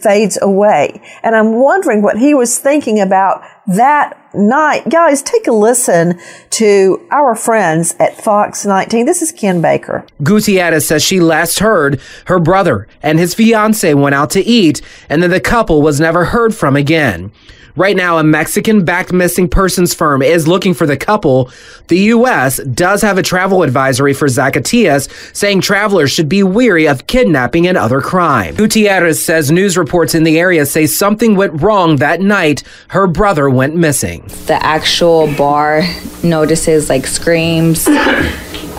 fades 0.00 0.38
away. 0.40 1.00
And 1.22 1.36
I'm 1.36 1.54
wondering 1.54 2.02
what 2.02 2.18
he 2.18 2.34
was 2.34 2.58
thinking 2.58 3.00
about 3.00 3.42
that 3.66 4.18
night. 4.34 4.88
Guys, 4.88 5.22
take 5.22 5.46
a 5.46 5.52
listen 5.52 6.18
to 6.50 7.06
our 7.10 7.34
friends 7.34 7.94
at 8.00 8.16
Fox 8.16 8.66
19. 8.66 9.06
This 9.06 9.22
is 9.22 9.30
Ken 9.30 9.62
Baker. 9.62 10.04
Gutierrez 10.22 10.86
says 10.86 11.02
she 11.02 11.20
last 11.20 11.60
heard 11.60 12.00
her 12.26 12.38
brother 12.38 12.88
and 13.02 13.18
his 13.18 13.34
fiance 13.34 13.94
went 13.94 14.14
out 14.14 14.30
to 14.30 14.40
eat 14.40 14.82
and 15.08 15.22
then 15.22 15.30
the 15.30 15.40
couple 15.40 15.80
was 15.82 16.00
never 16.00 16.26
heard 16.26 16.54
from 16.54 16.76
again. 16.76 17.30
Right 17.74 17.96
now, 17.96 18.18
a 18.18 18.24
Mexican 18.24 18.84
backed 18.84 19.12
missing 19.12 19.48
persons 19.48 19.94
firm 19.94 20.20
is 20.20 20.46
looking 20.46 20.74
for 20.74 20.86
the 20.86 20.96
couple. 20.96 21.50
The 21.88 21.98
U.S. 21.98 22.58
does 22.64 23.00
have 23.02 23.16
a 23.16 23.22
travel 23.22 23.62
advisory 23.62 24.12
for 24.12 24.26
Zacatecas, 24.26 25.10
saying 25.34 25.62
travelers 25.62 26.10
should 26.10 26.28
be 26.28 26.42
weary 26.42 26.86
of 26.86 27.06
kidnapping 27.06 27.66
and 27.66 27.78
other 27.78 28.00
crime. 28.00 28.54
Gutierrez 28.56 29.24
says 29.24 29.50
news 29.50 29.78
reports 29.78 30.14
in 30.14 30.22
the 30.22 30.38
area 30.38 30.66
say 30.66 30.86
something 30.86 31.34
went 31.34 31.62
wrong 31.62 31.96
that 31.96 32.20
night. 32.20 32.62
Her 32.88 33.06
brother 33.06 33.48
went 33.48 33.74
missing. 33.74 34.22
The 34.46 34.62
actual 34.62 35.34
bar 35.34 35.82
notices 36.22 36.90
like 36.90 37.06
screams, 37.06 37.88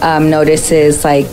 um, 0.01 0.29
notices 0.29 1.03
like 1.03 1.25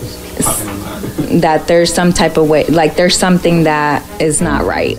that 1.40 1.64
there's 1.66 1.92
some 1.92 2.12
type 2.12 2.36
of 2.36 2.48
way, 2.48 2.64
like 2.66 2.96
there's 2.96 3.16
something 3.16 3.64
that 3.64 4.02
is 4.20 4.40
not 4.40 4.64
right. 4.64 4.98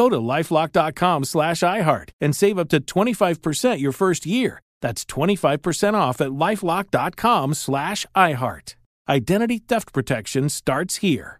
Go 0.00 0.08
to 0.08 0.16
lifelock.com 0.16 1.24
slash 1.24 1.60
iHeart 1.60 2.08
and 2.22 2.34
save 2.34 2.58
up 2.58 2.70
to 2.70 2.80
25% 2.80 3.80
your 3.80 3.92
first 3.92 4.24
year. 4.24 4.62
That's 4.80 5.04
25% 5.04 5.92
off 5.92 6.22
at 6.22 6.30
lifelock.com 6.30 7.52
slash 7.52 8.06
iHeart. 8.16 8.76
Identity 9.10 9.58
theft 9.58 9.92
protection 9.92 10.48
starts 10.48 10.96
here. 10.96 11.39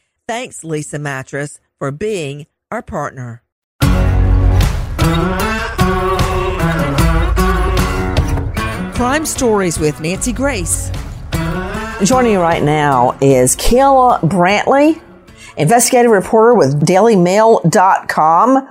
Thanks, 0.27 0.61
Leesa 0.61 0.99
Mattress, 0.99 1.59
for 1.77 1.91
being 1.91 2.47
our 2.71 2.81
partner. 2.81 3.43
Crime 8.95 9.25
Stories 9.25 9.79
with 9.79 9.99
Nancy 9.99 10.31
Grace. 10.31 10.91
Joining 12.03 12.33
you 12.33 12.39
right 12.39 12.61
now 12.63 13.17
is 13.19 13.55
Kayla 13.55 14.21
Brantley, 14.21 15.01
investigative 15.57 16.11
reporter 16.11 16.53
with 16.53 16.79
DailyMail.com. 16.85 18.67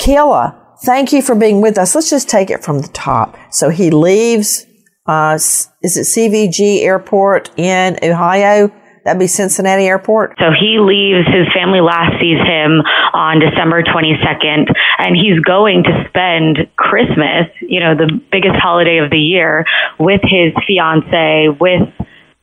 Kayla, 0.00 0.58
thank 0.84 1.12
you 1.12 1.22
for 1.22 1.34
being 1.34 1.60
with 1.60 1.76
us. 1.76 1.94
Let's 1.94 2.08
just 2.08 2.28
take 2.28 2.50
it 2.50 2.64
from 2.64 2.80
the 2.80 2.88
top. 2.88 3.36
So 3.50 3.68
he 3.68 3.90
leaves, 3.90 4.64
uh, 5.06 5.34
is 5.34 5.96
it 5.96 6.06
CVG 6.06 6.82
Airport 6.82 7.50
in 7.58 7.98
Ohio? 8.02 8.72
That'd 9.04 9.18
be 9.18 9.26
Cincinnati 9.26 9.84
Airport. 9.86 10.36
So 10.38 10.52
he 10.52 10.78
leaves. 10.78 11.26
His 11.26 11.52
family 11.52 11.80
last 11.80 12.20
sees 12.20 12.38
him 12.38 12.82
on 13.12 13.40
December 13.40 13.82
22nd, 13.82 14.72
and 14.98 15.16
he's 15.16 15.40
going 15.40 15.82
to 15.82 16.04
spend 16.08 16.68
Christmas, 16.76 17.48
you 17.60 17.80
know, 17.80 17.96
the 17.96 18.20
biggest 18.30 18.54
holiday 18.56 18.98
of 18.98 19.10
the 19.10 19.18
year, 19.18 19.64
with 19.98 20.20
his 20.22 20.52
fiance, 20.66 21.48
with 21.60 21.88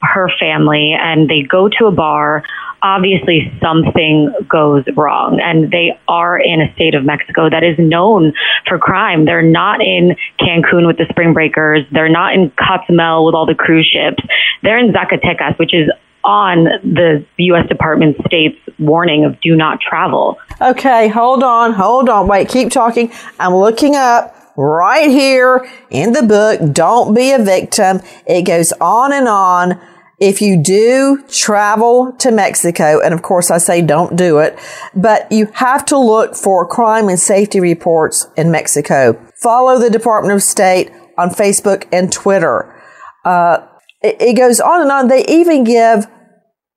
her 0.01 0.29
family, 0.39 0.95
and 0.99 1.29
they 1.29 1.43
go 1.43 1.69
to 1.69 1.85
a 1.85 1.91
bar. 1.91 2.43
Obviously, 2.81 3.51
something 3.61 4.33
goes 4.47 4.85
wrong, 4.95 5.39
and 5.41 5.71
they 5.71 5.99
are 6.07 6.39
in 6.39 6.61
a 6.61 6.73
state 6.73 6.95
of 6.95 7.05
Mexico 7.05 7.49
that 7.49 7.63
is 7.63 7.77
known 7.77 8.33
for 8.67 8.79
crime. 8.79 9.25
They're 9.25 9.41
not 9.41 9.81
in 9.81 10.15
Cancun 10.39 10.87
with 10.87 10.97
the 10.97 11.05
spring 11.09 11.33
breakers. 11.33 11.85
They're 11.91 12.09
not 12.09 12.33
in 12.33 12.51
Cozumel 12.51 13.25
with 13.25 13.35
all 13.35 13.45
the 13.45 13.55
cruise 13.55 13.85
ships. 13.85 14.23
They're 14.63 14.77
in 14.77 14.93
Zacatecas, 14.93 15.59
which 15.59 15.73
is 15.73 15.89
on 16.29 16.65
the 16.83 17.25
U.S. 17.37 17.67
Department 17.67 18.15
of 18.19 18.25
state's 18.27 18.59
warning 18.77 19.25
of 19.25 19.41
do 19.41 19.55
not 19.55 19.79
travel. 19.81 20.37
Okay, 20.61 21.07
hold 21.07 21.41
on, 21.41 21.73
hold 21.73 22.07
on. 22.07 22.27
Wait, 22.27 22.47
keep 22.47 22.71
talking. 22.71 23.11
I'm 23.39 23.55
looking 23.55 23.95
up 23.95 24.35
right 24.55 25.09
here 25.09 25.67
in 25.89 26.13
the 26.13 26.21
book, 26.21 26.71
Don't 26.71 27.15
Be 27.15 27.31
a 27.31 27.39
Victim. 27.39 28.01
It 28.27 28.43
goes 28.43 28.71
on 28.73 29.11
and 29.11 29.27
on. 29.27 29.81
If 30.19 30.41
you 30.41 30.61
do 30.61 31.23
travel 31.29 32.11
to 32.19 32.29
Mexico, 32.29 32.99
and 33.01 33.13
of 33.13 33.23
course 33.23 33.49
I 33.49 33.57
say 33.57 33.81
don't 33.81 34.15
do 34.15 34.39
it, 34.39 34.59
but 34.93 35.31
you 35.31 35.47
have 35.53 35.83
to 35.85 35.97
look 35.97 36.35
for 36.35 36.67
crime 36.67 37.07
and 37.07 37.17
safety 37.17 37.59
reports 37.59 38.27
in 38.35 38.51
Mexico. 38.51 39.17
Follow 39.41 39.79
the 39.79 39.89
Department 39.89 40.35
of 40.35 40.43
State 40.43 40.91
on 41.17 41.29
Facebook 41.29 41.87
and 41.91 42.11
Twitter. 42.11 42.75
Uh, 43.23 43.65
it, 44.01 44.21
it 44.21 44.37
goes 44.37 44.59
on 44.59 44.81
and 44.81 44.91
on. 44.91 45.07
They 45.07 45.25
even 45.25 45.63
give 45.63 46.05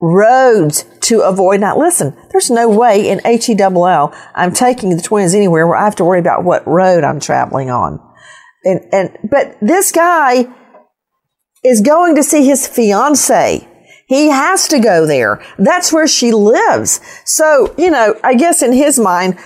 roads 0.03 0.83
to 0.99 1.21
avoid. 1.21 1.61
Now, 1.61 1.77
listen, 1.77 2.13
there's 2.31 2.51
no 2.51 2.67
way 2.67 3.09
in 3.09 3.19
HELL 3.19 4.13
I'm 4.35 4.53
taking 4.53 4.95
the 4.95 5.01
twins 5.01 5.33
anywhere 5.33 5.65
where 5.65 5.77
I 5.77 5.85
have 5.85 5.95
to 5.95 6.03
worry 6.03 6.19
about 6.19 6.43
what 6.43 6.67
road 6.67 7.05
I'm 7.05 7.21
traveling 7.21 7.69
on. 7.69 8.01
And, 8.65 8.81
and, 8.91 9.17
but 9.31 9.57
this 9.61 9.93
guy 9.93 10.45
is 11.63 11.79
going 11.79 12.15
to 12.15 12.23
see 12.23 12.45
his 12.45 12.67
fiance. 12.67 13.65
He 14.07 14.27
has 14.27 14.67
to 14.67 14.79
go 14.79 15.07
there. 15.07 15.41
That's 15.57 15.93
where 15.93 16.07
she 16.07 16.33
lives. 16.33 16.99
So, 17.23 17.73
you 17.77 17.89
know, 17.89 18.19
I 18.25 18.35
guess 18.35 18.61
in 18.61 18.73
his 18.73 18.99
mind, 18.99 19.39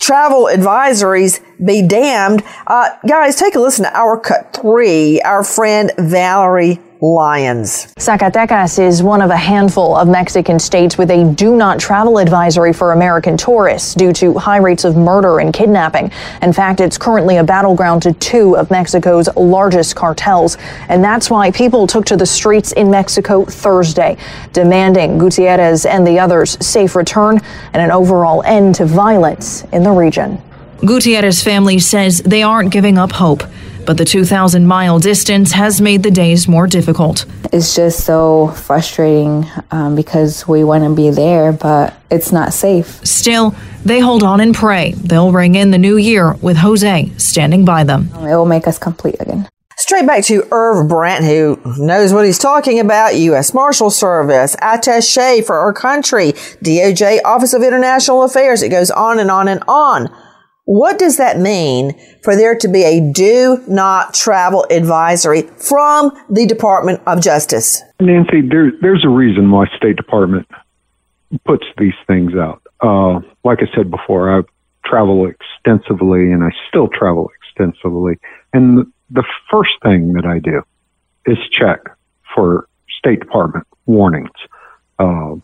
travel 0.00 0.44
advisories 0.44 1.40
be 1.64 1.86
damned. 1.86 2.44
Uh, 2.68 2.90
guys, 3.08 3.34
take 3.34 3.56
a 3.56 3.60
listen 3.60 3.84
to 3.84 3.96
our 3.96 4.18
cut 4.20 4.56
three. 4.60 5.20
Our 5.22 5.42
friend 5.42 5.90
Valerie 5.98 6.80
Lyons. 7.02 7.92
Zacatecas 7.96 8.78
is 8.78 9.02
one 9.02 9.22
of 9.22 9.30
a 9.30 9.36
handful 9.36 9.96
of 9.96 10.06
Mexican 10.06 10.60
states 10.60 10.96
with 10.96 11.10
a 11.10 11.24
do 11.34 11.56
not 11.56 11.80
travel 11.80 12.18
advisory 12.18 12.72
for 12.72 12.92
American 12.92 13.36
tourists 13.36 13.92
due 13.96 14.12
to 14.12 14.34
high 14.34 14.58
rates 14.58 14.84
of 14.84 14.96
murder 14.96 15.40
and 15.40 15.52
kidnapping. 15.52 16.12
In 16.42 16.52
fact, 16.52 16.80
it's 16.80 16.96
currently 16.96 17.38
a 17.38 17.44
battleground 17.44 18.02
to 18.02 18.12
two 18.12 18.56
of 18.56 18.70
Mexico's 18.70 19.28
largest 19.34 19.96
cartels. 19.96 20.56
And 20.88 21.02
that's 21.02 21.28
why 21.28 21.50
people 21.50 21.88
took 21.88 22.06
to 22.06 22.16
the 22.16 22.24
streets 22.24 22.70
in 22.70 22.88
Mexico 22.88 23.44
Thursday, 23.46 24.16
demanding 24.52 25.18
Gutierrez 25.18 25.84
and 25.86 26.06
the 26.06 26.20
others 26.20 26.56
safe 26.64 26.94
return 26.94 27.40
and 27.72 27.82
an 27.82 27.90
overall 27.90 28.44
end 28.44 28.76
to 28.76 28.86
violence 28.86 29.64
in 29.72 29.82
the 29.82 29.90
region. 29.90 30.40
Gutierrez 30.86 31.42
family 31.42 31.80
says 31.80 32.22
they 32.22 32.44
aren't 32.44 32.70
giving 32.70 32.96
up 32.96 33.10
hope 33.10 33.42
but 33.86 33.98
the 33.98 34.04
2,000 34.04 34.66
mile 34.66 34.98
distance 34.98 35.52
has 35.52 35.80
made 35.80 36.02
the 36.02 36.10
days 36.10 36.48
more 36.48 36.66
difficult. 36.66 37.26
It's 37.52 37.74
just 37.74 38.04
so 38.04 38.48
frustrating 38.48 39.46
um, 39.70 39.94
because 39.94 40.46
we 40.48 40.64
want 40.64 40.84
to 40.84 40.94
be 40.94 41.10
there, 41.10 41.52
but 41.52 41.94
it's 42.10 42.32
not 42.32 42.52
safe. 42.52 43.04
Still, 43.06 43.54
they 43.84 44.00
hold 44.00 44.22
on 44.22 44.40
and 44.40 44.54
pray 44.54 44.92
they'll 44.92 45.32
ring 45.32 45.54
in 45.54 45.70
the 45.70 45.78
new 45.78 45.96
year 45.96 46.34
with 46.34 46.56
Jose 46.58 47.10
standing 47.18 47.64
by 47.64 47.84
them. 47.84 48.08
It 48.14 48.36
will 48.36 48.46
make 48.46 48.66
us 48.66 48.78
complete 48.78 49.16
again. 49.20 49.48
Straight 49.76 50.06
back 50.06 50.24
to 50.24 50.46
Irv 50.52 50.88
Brandt, 50.88 51.24
who 51.24 51.60
knows 51.78 52.12
what 52.12 52.24
he's 52.24 52.38
talking 52.38 52.78
about. 52.78 53.16
U.S. 53.16 53.52
Marshal 53.52 53.90
Service, 53.90 54.54
attache 54.62 55.42
for 55.42 55.56
our 55.56 55.72
country, 55.72 56.32
DOJ 56.62 57.18
Office 57.24 57.52
of 57.52 57.62
International 57.62 58.22
Affairs. 58.22 58.62
It 58.62 58.68
goes 58.68 58.90
on 58.92 59.18
and 59.18 59.30
on 59.30 59.48
and 59.48 59.62
on. 59.66 60.08
What 60.64 60.98
does 60.98 61.16
that 61.16 61.40
mean 61.40 61.98
for 62.22 62.36
there 62.36 62.56
to 62.56 62.68
be 62.68 62.84
a 62.84 63.00
do 63.00 63.62
not 63.66 64.14
travel 64.14 64.64
advisory 64.70 65.42
from 65.42 66.12
the 66.30 66.46
Department 66.46 67.00
of 67.06 67.20
Justice? 67.20 67.82
Nancy, 68.00 68.42
there, 68.42 68.70
there's 68.80 69.04
a 69.04 69.08
reason 69.08 69.50
why 69.50 69.66
State 69.76 69.96
Department 69.96 70.46
puts 71.44 71.64
these 71.78 71.94
things 72.06 72.34
out. 72.36 72.62
Uh, 72.80 73.20
like 73.44 73.58
I 73.60 73.74
said 73.74 73.90
before, 73.90 74.38
I 74.38 74.42
travel 74.84 75.26
extensively 75.26 76.30
and 76.30 76.44
I 76.44 76.50
still 76.68 76.88
travel 76.88 77.30
extensively. 77.42 78.18
And 78.52 78.86
the, 79.10 79.24
first 79.50 79.72
thing 79.82 80.14
that 80.14 80.24
I 80.24 80.38
do 80.38 80.62
is 81.26 81.36
check 81.50 81.80
for 82.34 82.66
State 82.98 83.20
Department 83.20 83.66
warnings. 83.84 84.30
Uh, 84.98 85.34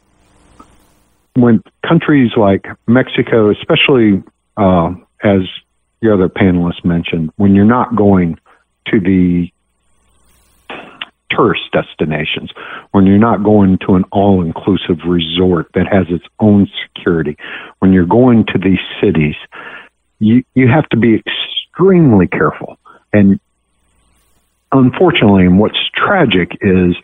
when 1.34 1.62
countries 1.86 2.30
like 2.36 2.66
Mexico, 2.86 3.50
especially 3.50 4.22
uh, 4.56 4.94
as 5.22 5.40
the 6.00 6.12
other 6.12 6.28
panelists 6.28 6.84
mentioned, 6.84 7.30
when 7.36 7.54
you're 7.54 7.64
not 7.64 7.96
going 7.96 8.38
to 8.86 9.00
the 9.00 9.52
tourist 11.30 11.62
destinations, 11.72 12.50
when 12.92 13.06
you're 13.06 13.18
not 13.18 13.42
going 13.42 13.78
to 13.86 13.94
an 13.94 14.04
all 14.10 14.42
inclusive 14.42 14.98
resort 15.06 15.68
that 15.74 15.86
has 15.86 16.06
its 16.08 16.24
own 16.40 16.68
security, 16.86 17.36
when 17.80 17.92
you're 17.92 18.06
going 18.06 18.44
to 18.46 18.58
these 18.58 18.78
cities, 19.00 19.36
you, 20.18 20.42
you 20.54 20.68
have 20.68 20.88
to 20.88 20.96
be 20.96 21.14
extremely 21.14 22.26
careful. 22.26 22.78
And 23.12 23.38
unfortunately, 24.72 25.46
and 25.46 25.58
what's 25.58 25.78
tragic 25.94 26.58
is 26.60 26.94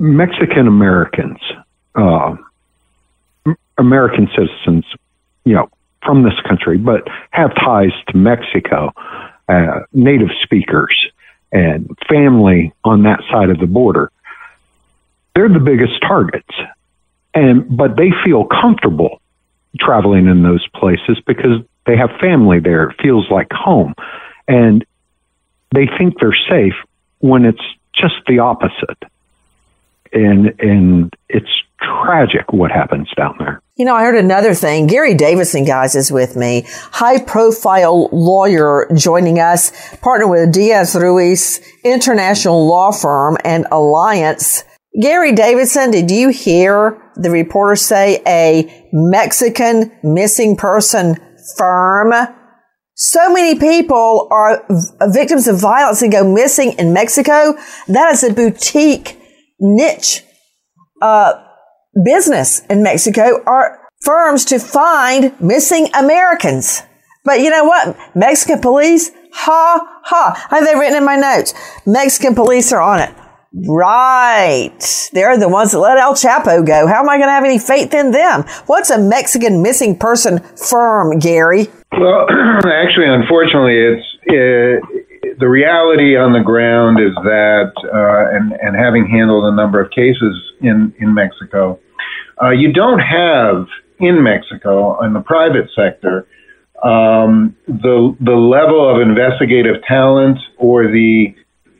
Mexican 0.00 0.66
Americans, 0.66 1.38
uh, 1.94 2.36
American 3.78 4.28
citizens, 4.34 4.84
you 5.44 5.54
know, 5.54 5.68
from 6.04 6.22
this 6.22 6.38
country, 6.46 6.78
but 6.78 7.06
have 7.30 7.54
ties 7.54 7.92
to 8.08 8.16
Mexico, 8.16 8.92
uh, 9.48 9.80
native 9.92 10.30
speakers, 10.42 10.94
and 11.52 11.88
family 12.08 12.72
on 12.84 13.02
that 13.04 13.20
side 13.30 13.50
of 13.50 13.58
the 13.58 13.66
border. 13.66 14.10
They're 15.34 15.48
the 15.48 15.60
biggest 15.60 16.00
targets, 16.02 16.54
and 17.34 17.76
but 17.76 17.96
they 17.96 18.10
feel 18.24 18.44
comfortable 18.44 19.20
traveling 19.78 20.26
in 20.26 20.42
those 20.42 20.66
places 20.74 21.18
because 21.26 21.62
they 21.86 21.96
have 21.96 22.10
family 22.20 22.60
there. 22.60 22.90
It 22.90 23.00
feels 23.00 23.30
like 23.30 23.50
home, 23.52 23.94
and 24.48 24.84
they 25.74 25.86
think 25.98 26.18
they're 26.20 26.36
safe 26.48 26.74
when 27.20 27.44
it's 27.44 27.62
just 27.94 28.14
the 28.26 28.40
opposite. 28.40 29.02
And 30.12 30.52
and 30.60 31.12
it's 31.28 31.50
tragic 31.80 32.52
what 32.52 32.70
happens 32.70 33.08
down 33.16 33.34
there. 33.38 33.62
You 33.76 33.86
know, 33.86 33.94
I 33.94 34.02
heard 34.02 34.16
another 34.16 34.54
thing. 34.54 34.86
Gary 34.86 35.14
Davidson, 35.14 35.64
guys, 35.64 35.94
is 35.94 36.12
with 36.12 36.36
me. 36.36 36.66
High 36.68 37.22
profile 37.22 38.08
lawyer 38.12 38.86
joining 38.94 39.38
us, 39.38 39.72
partner 39.96 40.28
with 40.28 40.52
Diaz 40.52 40.94
Ruiz 40.94 41.60
International 41.84 42.66
Law 42.66 42.92
Firm 42.92 43.38
and 43.44 43.66
Alliance. 43.72 44.64
Gary 45.00 45.32
Davidson, 45.32 45.90
did 45.90 46.10
you 46.10 46.28
hear 46.28 47.02
the 47.16 47.30
reporter 47.30 47.76
say 47.76 48.22
a 48.26 48.88
Mexican 48.92 49.90
missing 50.02 50.54
person 50.54 51.16
firm? 51.56 52.12
So 52.94 53.32
many 53.32 53.58
people 53.58 54.28
are 54.30 54.66
victims 55.08 55.48
of 55.48 55.58
violence 55.58 56.02
and 56.02 56.12
go 56.12 56.30
missing 56.30 56.72
in 56.78 56.92
Mexico. 56.92 57.54
That 57.88 58.12
is 58.12 58.22
a 58.22 58.34
boutique 58.34 59.18
niche, 59.62 60.24
uh, 61.00 61.32
business 62.04 62.60
in 62.68 62.82
Mexico 62.82 63.42
are 63.46 63.80
firms 64.02 64.44
to 64.46 64.58
find 64.58 65.38
missing 65.40 65.88
Americans. 65.94 66.82
But 67.24 67.40
you 67.40 67.50
know 67.50 67.64
what? 67.64 67.96
Mexican 68.14 68.60
police, 68.60 69.12
ha 69.32 70.00
ha. 70.04 70.46
Have 70.50 70.64
they 70.64 70.74
written 70.74 70.96
in 70.96 71.04
my 71.04 71.16
notes. 71.16 71.54
Mexican 71.86 72.34
police 72.34 72.72
are 72.72 72.82
on 72.82 72.98
it. 73.00 73.14
Right. 73.54 75.10
They're 75.12 75.38
the 75.38 75.48
ones 75.48 75.72
that 75.72 75.78
let 75.78 75.98
El 75.98 76.14
Chapo 76.14 76.66
go. 76.66 76.86
How 76.86 77.00
am 77.00 77.08
I 77.08 77.18
going 77.18 77.28
to 77.28 77.32
have 77.32 77.44
any 77.44 77.58
faith 77.58 77.92
in 77.92 78.10
them? 78.10 78.44
What's 78.66 78.90
a 78.90 78.98
Mexican 78.98 79.62
missing 79.62 79.96
person 79.98 80.40
firm, 80.56 81.18
Gary? 81.18 81.68
Well, 81.92 82.26
actually, 82.66 83.06
unfortunately, 83.06 83.76
it's 83.76 84.06
the 85.38 85.48
reality 85.48 86.16
on 86.16 86.32
the 86.32 86.40
ground 86.40 86.98
is 87.00 87.14
that, 87.24 87.72
uh, 87.84 88.36
and, 88.36 88.52
and 88.60 88.76
having 88.76 89.06
handled 89.06 89.44
a 89.44 89.54
number 89.54 89.80
of 89.80 89.90
cases 89.90 90.34
in, 90.60 90.92
in 90.98 91.14
Mexico, 91.14 91.78
uh, 92.42 92.50
you 92.50 92.72
don't 92.72 92.98
have 92.98 93.66
in 93.98 94.22
Mexico 94.22 95.00
in 95.04 95.12
the 95.12 95.20
private 95.20 95.70
sector 95.74 96.26
um, 96.82 97.56
the 97.66 98.16
the 98.20 98.34
level 98.34 98.88
of 98.88 99.00
investigative 99.00 99.82
talent 99.86 100.38
or 100.58 100.88
the 100.88 101.32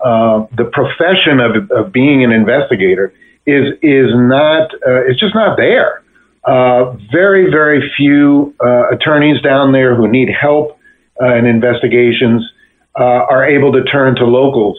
uh, 0.04 0.46
the 0.56 0.70
profession 0.72 1.40
of, 1.40 1.70
of 1.72 1.92
being 1.92 2.22
an 2.22 2.30
investigator 2.30 3.12
is 3.44 3.74
is 3.82 4.10
not 4.14 4.72
uh, 4.86 5.02
it's 5.08 5.18
just 5.18 5.34
not 5.34 5.56
there. 5.56 6.04
Uh, 6.44 6.92
very 7.10 7.50
very 7.50 7.90
few 7.96 8.54
uh, 8.64 8.90
attorneys 8.90 9.42
down 9.42 9.72
there 9.72 9.96
who 9.96 10.06
need 10.06 10.28
help 10.28 10.78
uh, 11.20 11.34
in 11.34 11.46
investigations 11.46 12.48
are 12.96 13.44
able 13.48 13.72
to 13.72 13.82
turn 13.84 14.14
to 14.16 14.24
locals 14.24 14.78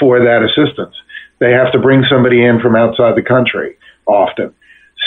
for 0.00 0.18
that 0.20 0.42
assistance. 0.42 0.94
They 1.40 1.52
have 1.52 1.72
to 1.72 1.78
bring 1.78 2.04
somebody 2.08 2.44
in 2.44 2.60
from 2.60 2.76
outside 2.76 3.16
the 3.16 3.22
country 3.22 3.76
often. 4.06 4.54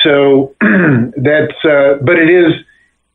So 0.04 0.56
that's, 0.62 1.58
uh, 1.65 1.98
but 2.02 2.20
it 2.20 2.30
is, 2.30 2.54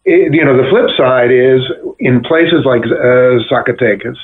it, 0.04 0.34
you 0.34 0.44
know, 0.44 0.56
the 0.56 0.68
flip 0.70 0.90
side 0.96 1.30
is 1.30 1.62
in 1.98 2.22
places 2.22 2.64
like 2.64 2.82
uh, 2.82 3.38
Zacatecas, 3.50 4.16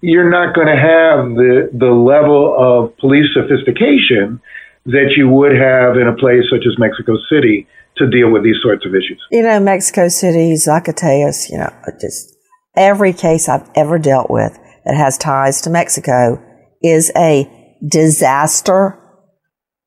you're 0.00 0.30
not 0.30 0.54
going 0.54 0.66
to 0.66 0.76
have 0.76 1.36
the 1.36 1.70
the 1.72 1.92
level 1.92 2.54
of 2.58 2.96
police 2.96 3.28
sophistication 3.34 4.40
that 4.86 5.12
you 5.16 5.28
would 5.28 5.52
have 5.52 5.96
in 5.96 6.08
a 6.08 6.16
place 6.16 6.42
such 6.50 6.66
as 6.66 6.76
Mexico 6.78 7.16
City 7.30 7.68
to 7.98 8.10
deal 8.10 8.30
with 8.30 8.42
these 8.42 8.56
sorts 8.60 8.84
of 8.84 8.94
issues. 8.94 9.22
You 9.30 9.42
know, 9.42 9.60
Mexico 9.60 10.08
City, 10.08 10.54
Zacatecas, 10.54 11.50
you 11.50 11.58
know, 11.58 11.70
just 12.00 12.31
every 12.76 13.12
case 13.12 13.48
I've 13.48 13.68
ever 13.74 13.98
dealt 13.98 14.30
with 14.30 14.58
that 14.84 14.94
has 14.94 15.18
ties 15.18 15.60
to 15.62 15.70
Mexico 15.70 16.42
is 16.82 17.12
a 17.16 17.76
disaster 17.86 18.98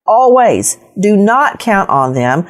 Always. 0.05 0.77
Do 0.99 1.17
not 1.17 1.59
count 1.59 1.89
on 1.89 2.13
them. 2.13 2.47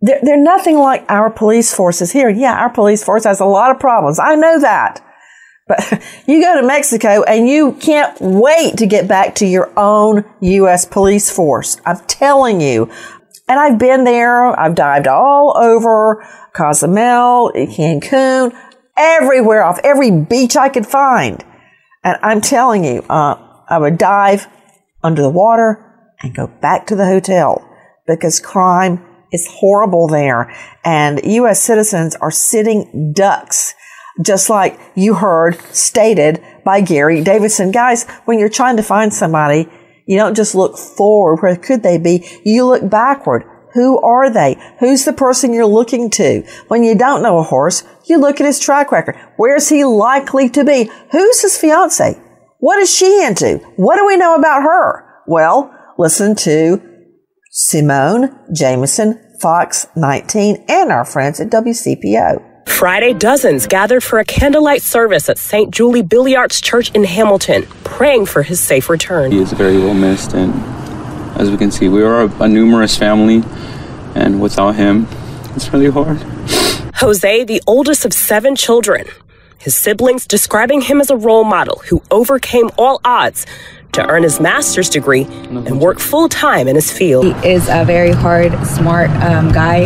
They're, 0.00 0.20
they're 0.22 0.42
nothing 0.42 0.78
like 0.78 1.04
our 1.08 1.30
police 1.30 1.72
forces 1.72 2.12
here. 2.12 2.28
Yeah, 2.28 2.54
our 2.54 2.70
police 2.70 3.04
force 3.04 3.24
has 3.24 3.40
a 3.40 3.44
lot 3.44 3.70
of 3.70 3.80
problems. 3.80 4.18
I 4.18 4.34
know 4.34 4.60
that. 4.60 5.04
But 5.68 6.02
you 6.26 6.42
go 6.42 6.60
to 6.60 6.66
Mexico 6.66 7.22
and 7.22 7.48
you 7.48 7.72
can't 7.74 8.16
wait 8.20 8.78
to 8.78 8.86
get 8.86 9.06
back 9.06 9.36
to 9.36 9.46
your 9.46 9.72
own 9.78 10.24
U.S. 10.40 10.84
police 10.84 11.30
force. 11.30 11.80
I'm 11.86 11.98
telling 12.06 12.60
you. 12.60 12.90
And 13.48 13.58
I've 13.58 13.78
been 13.78 14.04
there. 14.04 14.58
I've 14.58 14.74
dived 14.74 15.06
all 15.06 15.56
over 15.56 16.26
Cozumel, 16.52 17.52
Cancun, 17.54 18.54
everywhere 18.98 19.62
off 19.62 19.78
every 19.84 20.10
beach 20.10 20.56
I 20.56 20.68
could 20.68 20.86
find. 20.86 21.44
And 22.04 22.18
I'm 22.22 22.40
telling 22.40 22.84
you, 22.84 23.02
uh, 23.08 23.36
I 23.68 23.78
would 23.78 23.98
dive 23.98 24.46
under 25.02 25.22
the 25.22 25.30
water 25.30 25.84
and 26.20 26.34
go 26.34 26.46
back 26.46 26.86
to 26.88 26.96
the 26.96 27.06
hotel 27.06 27.64
because 28.06 28.40
crime 28.40 29.04
is 29.32 29.46
horrible 29.48 30.08
there. 30.08 30.52
And 30.84 31.20
U.S. 31.24 31.62
citizens 31.62 32.16
are 32.16 32.30
sitting 32.30 33.12
ducks, 33.12 33.74
just 34.22 34.50
like 34.50 34.78
you 34.94 35.14
heard 35.14 35.60
stated 35.74 36.42
by 36.64 36.80
Gary 36.80 37.22
Davidson. 37.22 37.70
Guys, 37.70 38.08
when 38.24 38.38
you're 38.38 38.48
trying 38.48 38.76
to 38.78 38.82
find 38.82 39.12
somebody, 39.12 39.68
you 40.06 40.16
don't 40.16 40.34
just 40.34 40.54
look 40.54 40.78
forward. 40.78 41.40
Where 41.42 41.56
could 41.56 41.82
they 41.82 41.98
be? 41.98 42.26
You 42.44 42.66
look 42.66 42.88
backward. 42.88 43.44
Who 43.78 44.00
are 44.00 44.28
they? 44.28 44.56
Who's 44.80 45.04
the 45.04 45.12
person 45.12 45.52
you're 45.52 45.64
looking 45.64 46.10
to? 46.10 46.42
When 46.66 46.82
you 46.82 46.98
don't 46.98 47.22
know 47.22 47.38
a 47.38 47.44
horse, 47.44 47.84
you 48.06 48.18
look 48.18 48.40
at 48.40 48.46
his 48.46 48.58
track 48.58 48.90
record. 48.90 49.16
Where's 49.36 49.68
he 49.68 49.84
likely 49.84 50.48
to 50.50 50.64
be? 50.64 50.90
Who's 51.12 51.42
his 51.42 51.56
fiance? 51.56 52.20
What 52.58 52.80
is 52.80 52.92
she 52.92 53.24
into? 53.24 53.58
What 53.76 53.94
do 53.96 54.04
we 54.04 54.16
know 54.16 54.34
about 54.34 54.64
her? 54.64 55.22
Well, 55.28 55.72
listen 55.96 56.34
to 56.38 56.82
Simone 57.52 58.36
Jameson, 58.52 59.36
Fox 59.40 59.86
19, 59.94 60.64
and 60.68 60.90
our 60.90 61.04
friends 61.04 61.38
at 61.38 61.50
WCPO. 61.50 62.66
Friday, 62.68 63.14
dozens 63.14 63.68
gathered 63.68 64.02
for 64.02 64.18
a 64.18 64.24
candlelight 64.24 64.82
service 64.82 65.28
at 65.28 65.38
St. 65.38 65.70
Julie 65.70 66.02
Billiart's 66.02 66.60
Church 66.60 66.90
in 66.96 67.04
Hamilton, 67.04 67.62
praying 67.84 68.26
for 68.26 68.42
his 68.42 68.58
safe 68.58 68.90
return. 68.90 69.30
He 69.30 69.38
is 69.38 69.52
very 69.52 69.78
well 69.78 69.94
missed, 69.94 70.34
and 70.34 70.52
as 71.36 71.50
we 71.50 71.56
can 71.56 71.70
see, 71.70 71.88
we 71.88 72.02
are 72.02 72.22
a, 72.22 72.42
a 72.42 72.48
numerous 72.48 72.96
family, 72.96 73.42
and 74.14 74.40
without 74.40 74.74
him, 74.74 75.06
it's 75.54 75.72
really 75.72 75.90
hard. 75.90 76.18
Jose, 76.96 77.44
the 77.44 77.62
oldest 77.66 78.04
of 78.04 78.12
seven 78.12 78.56
children, 78.56 79.06
his 79.58 79.74
siblings 79.74 80.26
describing 80.26 80.80
him 80.80 81.00
as 81.00 81.10
a 81.10 81.16
role 81.16 81.44
model 81.44 81.82
who 81.88 82.02
overcame 82.10 82.70
all 82.76 83.00
odds 83.04 83.46
to 83.92 84.06
earn 84.06 84.22
his 84.22 84.40
master's 84.40 84.88
degree 84.88 85.22
and 85.22 85.80
work 85.80 85.98
full 85.98 86.28
time 86.28 86.68
in 86.68 86.74
his 86.74 86.92
field. 86.92 87.24
He 87.24 87.48
is 87.48 87.68
a 87.68 87.84
very 87.84 88.12
hard, 88.12 88.52
smart 88.66 89.10
um, 89.22 89.50
guy, 89.50 89.82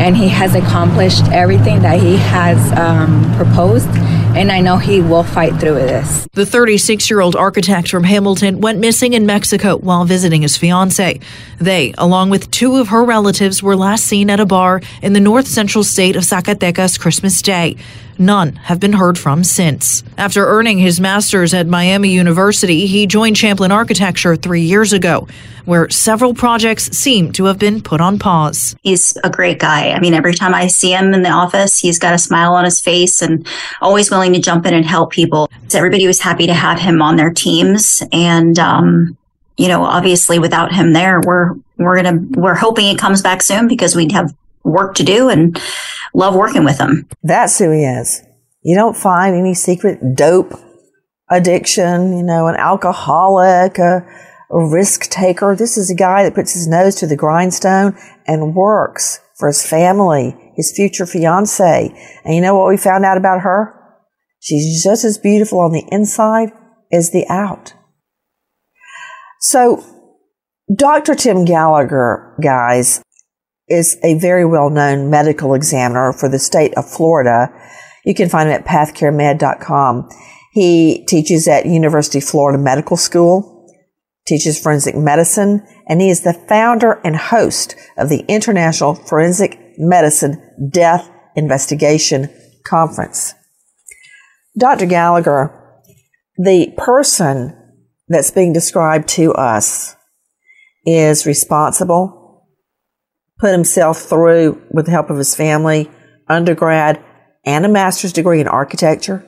and 0.00 0.16
he 0.16 0.28
has 0.28 0.54
accomplished 0.54 1.24
everything 1.32 1.82
that 1.82 2.00
he 2.00 2.16
has 2.16 2.72
um, 2.78 3.34
proposed. 3.36 3.88
And 4.36 4.52
I 4.52 4.60
know 4.60 4.76
he 4.76 5.00
will 5.00 5.24
fight 5.24 5.58
through 5.58 5.74
this. 5.74 6.26
The 6.32 6.46
36 6.46 7.10
year 7.10 7.20
old 7.20 7.34
architect 7.34 7.88
from 7.88 8.04
Hamilton 8.04 8.60
went 8.60 8.78
missing 8.78 9.12
in 9.12 9.26
Mexico 9.26 9.76
while 9.76 10.04
visiting 10.04 10.42
his 10.42 10.56
fiancee. 10.56 11.20
They, 11.58 11.92
along 11.98 12.30
with 12.30 12.50
two 12.50 12.76
of 12.76 12.88
her 12.88 13.04
relatives, 13.04 13.62
were 13.62 13.76
last 13.76 14.04
seen 14.04 14.30
at 14.30 14.38
a 14.38 14.46
bar 14.46 14.80
in 15.02 15.14
the 15.14 15.20
north 15.20 15.48
central 15.48 15.82
state 15.82 16.14
of 16.14 16.22
Zacatecas 16.22 16.98
Christmas 16.98 17.42
Day. 17.42 17.76
None 18.20 18.56
have 18.56 18.78
been 18.78 18.92
heard 18.92 19.18
from 19.18 19.42
since. 19.42 20.04
After 20.18 20.46
earning 20.46 20.76
his 20.76 21.00
master's 21.00 21.54
at 21.54 21.66
Miami 21.66 22.10
University, 22.10 22.86
he 22.86 23.06
joined 23.06 23.34
Champlin 23.34 23.72
Architecture 23.72 24.36
three 24.36 24.60
years 24.60 24.92
ago, 24.92 25.26
where 25.64 25.88
several 25.88 26.34
projects 26.34 26.94
seem 26.94 27.32
to 27.32 27.46
have 27.46 27.58
been 27.58 27.80
put 27.80 27.98
on 28.02 28.18
pause. 28.18 28.76
He's 28.82 29.16
a 29.24 29.30
great 29.30 29.58
guy. 29.58 29.92
I 29.92 30.00
mean, 30.00 30.12
every 30.12 30.34
time 30.34 30.52
I 30.52 30.66
see 30.66 30.92
him 30.92 31.14
in 31.14 31.22
the 31.22 31.30
office, 31.30 31.78
he's 31.78 31.98
got 31.98 32.12
a 32.12 32.18
smile 32.18 32.52
on 32.52 32.66
his 32.66 32.78
face 32.78 33.22
and 33.22 33.46
always 33.80 34.10
willing 34.10 34.34
to 34.34 34.38
jump 34.38 34.66
in 34.66 34.74
and 34.74 34.84
help 34.84 35.12
people. 35.12 35.50
So 35.68 35.78
everybody 35.78 36.06
was 36.06 36.20
happy 36.20 36.46
to 36.46 36.52
have 36.52 36.78
him 36.78 37.00
on 37.00 37.16
their 37.16 37.32
teams. 37.32 38.02
And, 38.12 38.58
um, 38.58 39.16
you 39.56 39.68
know, 39.68 39.82
obviously 39.82 40.38
without 40.38 40.74
him 40.74 40.92
there, 40.92 41.22
we're, 41.22 41.54
we're 41.78 42.02
going 42.02 42.32
to, 42.34 42.38
we're 42.38 42.54
hoping 42.54 42.84
he 42.84 42.96
comes 42.96 43.22
back 43.22 43.40
soon 43.40 43.66
because 43.66 43.96
we'd 43.96 44.12
have 44.12 44.34
work 44.62 44.94
to 44.94 45.02
do 45.02 45.30
and 45.30 45.58
love 46.14 46.34
working 46.34 46.64
with 46.64 46.78
him. 46.78 47.08
That's 47.22 47.58
who 47.58 47.70
he 47.70 47.84
is. 47.84 48.22
You 48.62 48.76
don't 48.76 48.96
find 48.96 49.34
any 49.34 49.54
secret 49.54 50.14
dope 50.14 50.52
addiction, 51.30 52.16
you 52.16 52.22
know, 52.22 52.48
an 52.48 52.56
alcoholic, 52.56 53.78
a, 53.78 54.06
a 54.50 54.68
risk 54.68 55.08
taker. 55.10 55.54
This 55.56 55.78
is 55.78 55.90
a 55.90 55.94
guy 55.94 56.24
that 56.24 56.34
puts 56.34 56.52
his 56.52 56.66
nose 56.66 56.96
to 56.96 57.06
the 57.06 57.16
grindstone 57.16 57.96
and 58.26 58.54
works 58.54 59.20
for 59.38 59.48
his 59.48 59.64
family, 59.66 60.36
his 60.56 60.72
future 60.74 61.06
fiance. 61.06 61.94
And 62.24 62.34
you 62.34 62.40
know 62.40 62.56
what 62.56 62.68
we 62.68 62.76
found 62.76 63.04
out 63.04 63.16
about 63.16 63.40
her? 63.42 63.74
She's 64.40 64.82
just 64.82 65.04
as 65.04 65.18
beautiful 65.18 65.60
on 65.60 65.72
the 65.72 65.86
inside 65.90 66.50
as 66.92 67.10
the 67.10 67.26
out. 67.28 67.74
So, 69.40 69.84
Dr. 70.74 71.14
Tim 71.14 71.44
Gallagher, 71.44 72.36
guys, 72.42 73.02
is 73.70 73.96
a 74.02 74.18
very 74.18 74.44
well 74.44 74.68
known 74.68 75.08
medical 75.08 75.54
examiner 75.54 76.12
for 76.12 76.28
the 76.28 76.38
state 76.38 76.74
of 76.74 76.90
Florida. 76.90 77.48
You 78.04 78.14
can 78.14 78.28
find 78.28 78.48
him 78.48 78.54
at 78.54 78.66
pathcaremed.com. 78.66 80.08
He 80.52 81.04
teaches 81.06 81.46
at 81.46 81.66
University 81.66 82.18
of 82.18 82.24
Florida 82.24 82.58
Medical 82.58 82.96
School, 82.96 83.72
teaches 84.26 84.58
forensic 84.58 84.96
medicine, 84.96 85.64
and 85.86 86.00
he 86.00 86.10
is 86.10 86.22
the 86.22 86.32
founder 86.32 87.00
and 87.04 87.16
host 87.16 87.76
of 87.96 88.08
the 88.08 88.24
International 88.26 88.94
Forensic 88.94 89.58
Medicine 89.78 90.42
Death 90.70 91.08
Investigation 91.36 92.28
Conference. 92.66 93.34
Dr. 94.58 94.86
Gallagher, 94.86 95.56
the 96.36 96.74
person 96.76 97.56
that's 98.08 98.32
being 98.32 98.52
described 98.52 99.08
to 99.10 99.32
us 99.34 99.94
is 100.84 101.26
responsible, 101.26 102.19
put 103.40 103.52
himself 103.52 104.02
through, 104.02 104.62
with 104.70 104.86
the 104.86 104.92
help 104.92 105.10
of 105.10 105.16
his 105.16 105.34
family, 105.34 105.90
undergrad 106.28 107.02
and 107.44 107.64
a 107.64 107.68
master's 107.68 108.12
degree 108.12 108.40
in 108.40 108.46
architecture, 108.46 109.24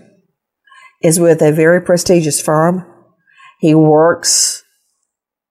is 1.03 1.19
with 1.19 1.41
a 1.43 1.53
very 1.53 1.81
prestigious 1.81 2.41
firm. 2.41 2.87
He 3.59 3.75
works 3.75 4.63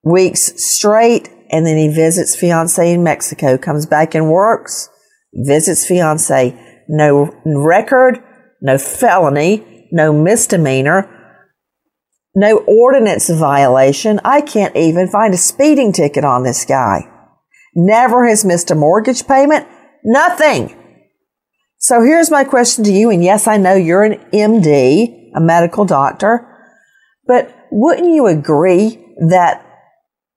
weeks 0.04 0.54
straight 0.64 1.30
and 1.52 1.66
then 1.66 1.78
he 1.78 1.88
visits 1.90 2.36
fiance 2.36 2.94
in 2.94 3.04
Mexico, 3.04 3.58
comes 3.58 3.86
back 3.86 4.16
and 4.16 4.30
works, 4.30 4.90
visits 5.34 5.86
fiance. 5.86 6.58
No 6.88 7.34
record, 7.46 8.24
no 8.62 8.78
felony, 8.78 9.88
no 9.92 10.14
misdemeanor, 10.14 11.10
no 12.36 12.58
ordinance 12.68 13.30
violation. 13.30 14.20
I 14.24 14.42
can't 14.42 14.76
even 14.76 15.10
find 15.10 15.34
a 15.34 15.38
speeding 15.38 15.92
ticket 15.92 16.24
on 16.24 16.44
this 16.44 16.64
guy. 16.64 17.11
Never 17.76 18.28
has 18.28 18.44
missed 18.44 18.72
a 18.72 18.76
mortgage 18.76 19.28
payment. 19.28 19.68
Nothing. 20.04 20.78
So 21.78 22.04
here's 22.04 22.30
my 22.30 22.44
question 22.44 22.84
to 22.84 22.92
you. 22.92 23.10
And 23.10 23.24
yes, 23.24 23.48
I 23.48 23.58
know 23.58 23.74
you're 23.74 24.04
an 24.04 24.20
MD, 24.32 25.32
a 25.36 25.42
medical 25.42 25.86
doctor, 25.86 26.48
but 27.26 27.56
wouldn't 27.72 28.14
you 28.14 28.28
agree 28.28 29.04
that 29.30 29.66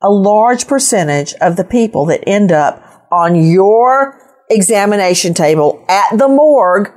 a 0.02 0.08
large 0.10 0.66
percentage 0.66 1.34
of 1.40 1.56
the 1.56 1.64
people 1.64 2.06
that 2.06 2.26
end 2.26 2.52
up 2.52 3.08
on 3.10 3.34
your 3.34 4.20
examination 4.50 5.34
table 5.34 5.84
at 5.88 6.16
the 6.16 6.28
morgue 6.28 6.90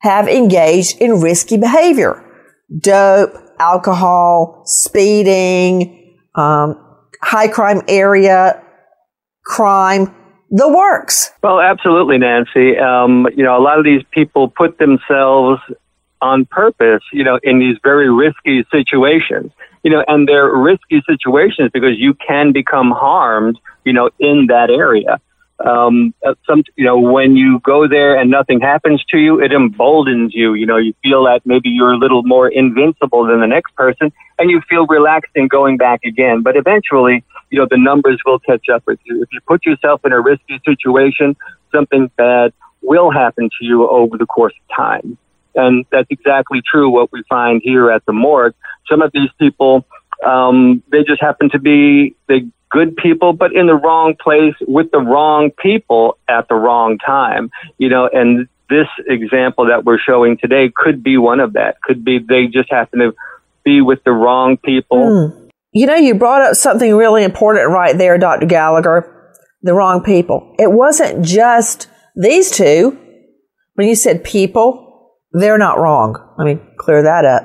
have 0.00 0.28
engaged 0.28 0.98
in 1.00 1.20
risky 1.20 1.56
behavior? 1.56 2.22
Dope, 2.78 3.34
alcohol, 3.58 4.62
speeding, 4.66 6.18
um, 6.34 6.76
high 7.22 7.48
crime 7.48 7.82
area, 7.88 8.62
crime, 9.46 10.14
the 10.50 10.68
works. 10.68 11.30
Well, 11.42 11.60
absolutely, 11.60 12.18
Nancy. 12.18 12.76
Um, 12.78 13.26
you 13.34 13.42
know, 13.42 13.56
a 13.56 13.62
lot 13.62 13.78
of 13.78 13.84
these 13.84 14.02
people 14.10 14.48
put 14.48 14.78
themselves 14.78 15.60
on 16.20 16.44
purpose, 16.46 17.02
you 17.12 17.24
know, 17.24 17.38
in 17.42 17.58
these 17.58 17.76
very 17.82 18.10
risky 18.10 18.64
situations. 18.70 19.52
You 19.82 19.92
know, 19.92 20.04
and 20.08 20.28
they're 20.28 20.52
risky 20.52 21.00
situations 21.08 21.70
because 21.72 21.96
you 21.96 22.14
can 22.14 22.52
become 22.52 22.90
harmed, 22.90 23.56
you 23.84 23.92
know, 23.92 24.10
in 24.18 24.48
that 24.48 24.68
area. 24.68 25.20
Um, 25.64 26.12
uh, 26.26 26.34
some, 26.46 26.64
you 26.76 26.84
know, 26.84 26.98
when 26.98 27.36
you 27.36 27.60
go 27.60 27.88
there 27.88 28.18
and 28.18 28.30
nothing 28.30 28.60
happens 28.60 29.02
to 29.10 29.18
you, 29.18 29.40
it 29.40 29.52
emboldens 29.52 30.34
you. 30.34 30.54
You 30.54 30.66
know, 30.66 30.76
you 30.76 30.92
feel 31.02 31.24
that 31.24 31.42
maybe 31.44 31.68
you're 31.70 31.92
a 31.92 31.98
little 31.98 32.22
more 32.24 32.48
invincible 32.48 33.26
than 33.26 33.40
the 33.40 33.46
next 33.46 33.74
person, 33.74 34.12
and 34.38 34.50
you 34.50 34.60
feel 34.68 34.86
relaxed 34.86 35.32
in 35.34 35.48
going 35.48 35.76
back 35.76 36.00
again. 36.04 36.42
But 36.42 36.56
eventually, 36.56 37.24
you 37.50 37.58
know, 37.58 37.66
the 37.70 37.78
numbers 37.78 38.20
will 38.24 38.38
catch 38.38 38.68
up 38.68 38.82
with 38.86 38.98
you. 39.04 39.22
If 39.22 39.28
you 39.32 39.40
put 39.46 39.64
yourself 39.64 40.00
in 40.04 40.12
a 40.12 40.20
risky 40.20 40.60
situation, 40.64 41.36
something 41.72 42.10
bad 42.16 42.52
will 42.82 43.10
happen 43.10 43.50
to 43.58 43.64
you 43.64 43.88
over 43.88 44.16
the 44.16 44.26
course 44.26 44.54
of 44.54 44.76
time. 44.76 45.18
And 45.54 45.84
that's 45.90 46.08
exactly 46.10 46.60
true 46.64 46.90
what 46.90 47.10
we 47.12 47.22
find 47.28 47.62
here 47.64 47.90
at 47.90 48.04
the 48.06 48.12
morgue. 48.12 48.54
Some 48.88 49.00
of 49.00 49.10
these 49.12 49.30
people, 49.38 49.86
um, 50.24 50.82
they 50.92 51.02
just 51.02 51.20
happen 51.20 51.50
to 51.50 51.58
be 51.58 52.14
the 52.28 52.48
good 52.70 52.96
people, 52.96 53.32
but 53.32 53.54
in 53.54 53.66
the 53.66 53.74
wrong 53.74 54.14
place 54.20 54.54
with 54.66 54.90
the 54.90 54.98
wrong 54.98 55.50
people 55.50 56.18
at 56.28 56.48
the 56.48 56.54
wrong 56.54 56.98
time. 56.98 57.50
You 57.78 57.88
know, 57.88 58.08
and 58.12 58.48
this 58.68 58.88
example 59.06 59.66
that 59.66 59.84
we're 59.84 59.98
showing 59.98 60.36
today 60.36 60.70
could 60.74 61.02
be 61.02 61.16
one 61.16 61.40
of 61.40 61.54
that. 61.54 61.80
Could 61.82 62.04
be 62.04 62.18
they 62.18 62.46
just 62.46 62.70
happen 62.70 62.98
to 63.00 63.14
be 63.64 63.80
with 63.80 64.02
the 64.04 64.12
wrong 64.12 64.56
people. 64.58 64.98
Mm. 64.98 65.45
You 65.76 65.84
know, 65.84 65.94
you 65.94 66.14
brought 66.14 66.40
up 66.40 66.56
something 66.56 66.94
really 66.94 67.22
important 67.22 67.68
right 67.68 67.98
there, 67.98 68.16
Dr. 68.16 68.46
Gallagher. 68.46 69.34
The 69.60 69.74
wrong 69.74 70.02
people. 70.02 70.54
It 70.58 70.72
wasn't 70.72 71.22
just 71.22 71.88
these 72.14 72.50
two. 72.50 72.98
When 73.74 73.86
you 73.86 73.94
said 73.94 74.24
people, 74.24 75.12
they're 75.32 75.58
not 75.58 75.78
wrong. 75.78 76.16
Let 76.38 76.46
me 76.46 76.58
clear 76.78 77.02
that 77.02 77.26
up. 77.26 77.42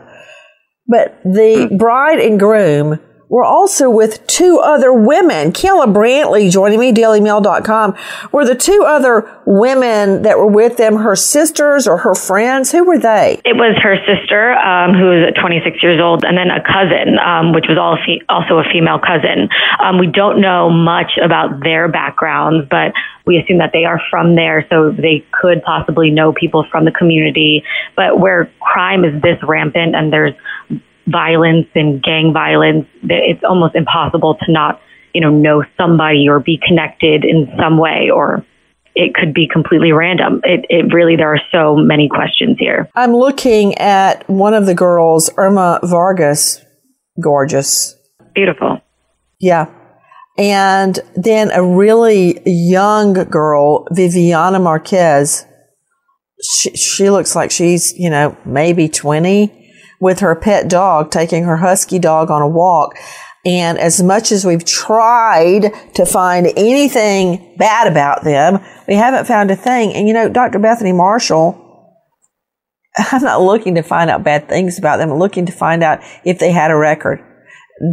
But 0.88 1.20
the 1.26 1.76
bride 1.78 2.20
and 2.20 2.39
groom 2.39 3.02
were 3.32 3.46
also 3.46 3.89
with 3.89 4.28
two 4.28 4.60
other 4.62 4.91
women. 4.91 5.54
Kayla 5.54 5.91
Brantley 5.94 6.52
joining 6.52 6.82
me, 6.82 6.91
dailymail.com, 6.91 7.96
were 8.34 8.46
the 8.46 8.56
two 8.56 8.84
other 8.86 9.26
women 9.46 10.24
that 10.24 10.38
were 10.38 10.52
with 10.52 10.76
them 10.76 10.98
her 10.98 11.15
sisters 11.15 11.88
or 11.88 11.98
her 12.00 12.13
friends? 12.13 12.74
Who 12.74 12.84
were 12.84 13.00
they? 13.00 13.39
It 13.46 13.56
was 13.56 13.80
her 13.82 13.96
sister, 14.06 14.52
um, 14.52 14.94
who 14.94 15.06
was 15.06 15.34
26 15.39 15.82
years 15.82 16.02
old, 16.02 16.26
and 16.26 16.38
then 16.38 16.52
a 16.52 16.62
cousin, 16.62 17.17
um, 17.20 17.54
which 17.54 17.65
was 17.70 17.80
also 17.80 18.60
a 18.60 18.65
female 18.70 19.00
cousin. 19.00 19.48
Um, 19.80 19.98
we 19.98 20.08
don't 20.08 20.41
know 20.41 20.70
much 20.70 21.13
about 21.24 21.63
their 21.63 21.88
backgrounds, 21.88 22.67
but 22.70 22.91
we 23.26 23.38
assume 23.38 23.60
that 23.60 23.72
they 23.72 23.86
are 23.86 24.02
from 24.12 24.36
there, 24.36 24.67
so 24.70 24.91
they 24.91 25.24
could 25.32 25.63
possibly 25.63 26.12
know 26.12 26.34
people 26.34 26.65
from 26.70 26.84
the 26.84 26.91
community. 26.91 27.63
But 27.96 28.20
where 28.20 28.52
crime 28.60 29.06
is 29.06 29.22
this 29.22 29.38
rampant 29.41 29.96
and 29.96 30.12
there's 30.12 30.34
violence 31.08 31.68
and 31.76 32.02
gang 32.02 32.32
violence, 32.34 32.88
it's 33.04 33.44
almost 33.44 33.76
impossible 33.76 34.36
to 34.46 34.52
not, 34.52 34.82
you 35.14 35.22
know, 35.22 35.30
know 35.30 35.64
somebody 35.78 36.28
or 36.30 36.40
be 36.40 36.60
connected 36.66 37.24
in 37.24 37.52
some 37.60 37.78
way 37.78 38.10
or 38.14 38.46
it 38.96 39.14
could 39.14 39.34
be 39.34 39.48
completely 39.52 39.92
random. 39.92 40.42
It, 40.44 40.66
it 40.70 40.94
really, 40.94 41.16
there 41.16 41.34
are 41.34 41.42
so 41.52 41.76
many 41.76 42.10
questions 42.10 42.58
here. 42.60 42.90
I'm 42.96 43.16
looking 43.16 43.78
at 43.78 44.30
one 44.30 44.54
of 44.54 44.66
the 44.66 44.76
girls, 44.76 45.30
Irma 45.38 45.80
Vargas, 45.84 46.64
gorgeous. 47.22 47.96
Beautiful. 48.36 48.82
Yeah. 49.40 49.68
And 50.38 51.00
then 51.16 51.52
a 51.52 51.64
really 51.64 52.42
young 52.46 53.14
girl, 53.14 53.88
Viviana 53.92 54.60
Marquez. 54.60 55.46
She, 56.44 56.76
she 56.76 57.10
looks 57.10 57.36
like 57.36 57.52
she's, 57.52 57.94
you 57.98 58.10
know, 58.10 58.36
maybe 58.46 58.90
20 58.90 59.61
with 60.02 60.20
her 60.20 60.36
pet 60.36 60.68
dog, 60.68 61.12
taking 61.12 61.46
her 61.46 61.58
husky 61.58 62.00
dog 62.00 62.30
on 62.30 62.42
a 62.42 62.48
walk. 62.48 62.98
And 63.46 63.78
as 63.78 64.04
much 64.04 64.32
as 64.32 64.46
we've 64.46 64.66
tried 64.66 65.72
to 65.96 66.06
find 66.06 66.48
anything 66.58 67.56
bad 67.58 67.88
about 67.88 68.24
them, 68.24 68.60
we 68.88 68.96
haven't 68.96 69.26
found 69.26 69.50
a 69.50 69.56
thing. 69.56 69.94
And 69.94 70.08
you 70.08 70.14
know, 70.14 70.28
Dr. 70.28 70.60
Bethany 70.60 70.92
Marshall, 70.92 71.58
I'm 72.98 73.24
not 73.24 73.42
looking 73.42 73.76
to 73.76 73.84
find 73.84 74.10
out 74.10 74.24
bad 74.24 74.50
things 74.50 74.78
about 74.78 74.98
them. 74.98 75.12
I'm 75.12 75.20
looking 75.20 75.46
to 75.46 75.52
find 75.52 75.82
out 75.82 76.02
if 76.26 76.40
they 76.40 76.52
had 76.52 76.72
a 76.72 76.76
record. 76.76 77.20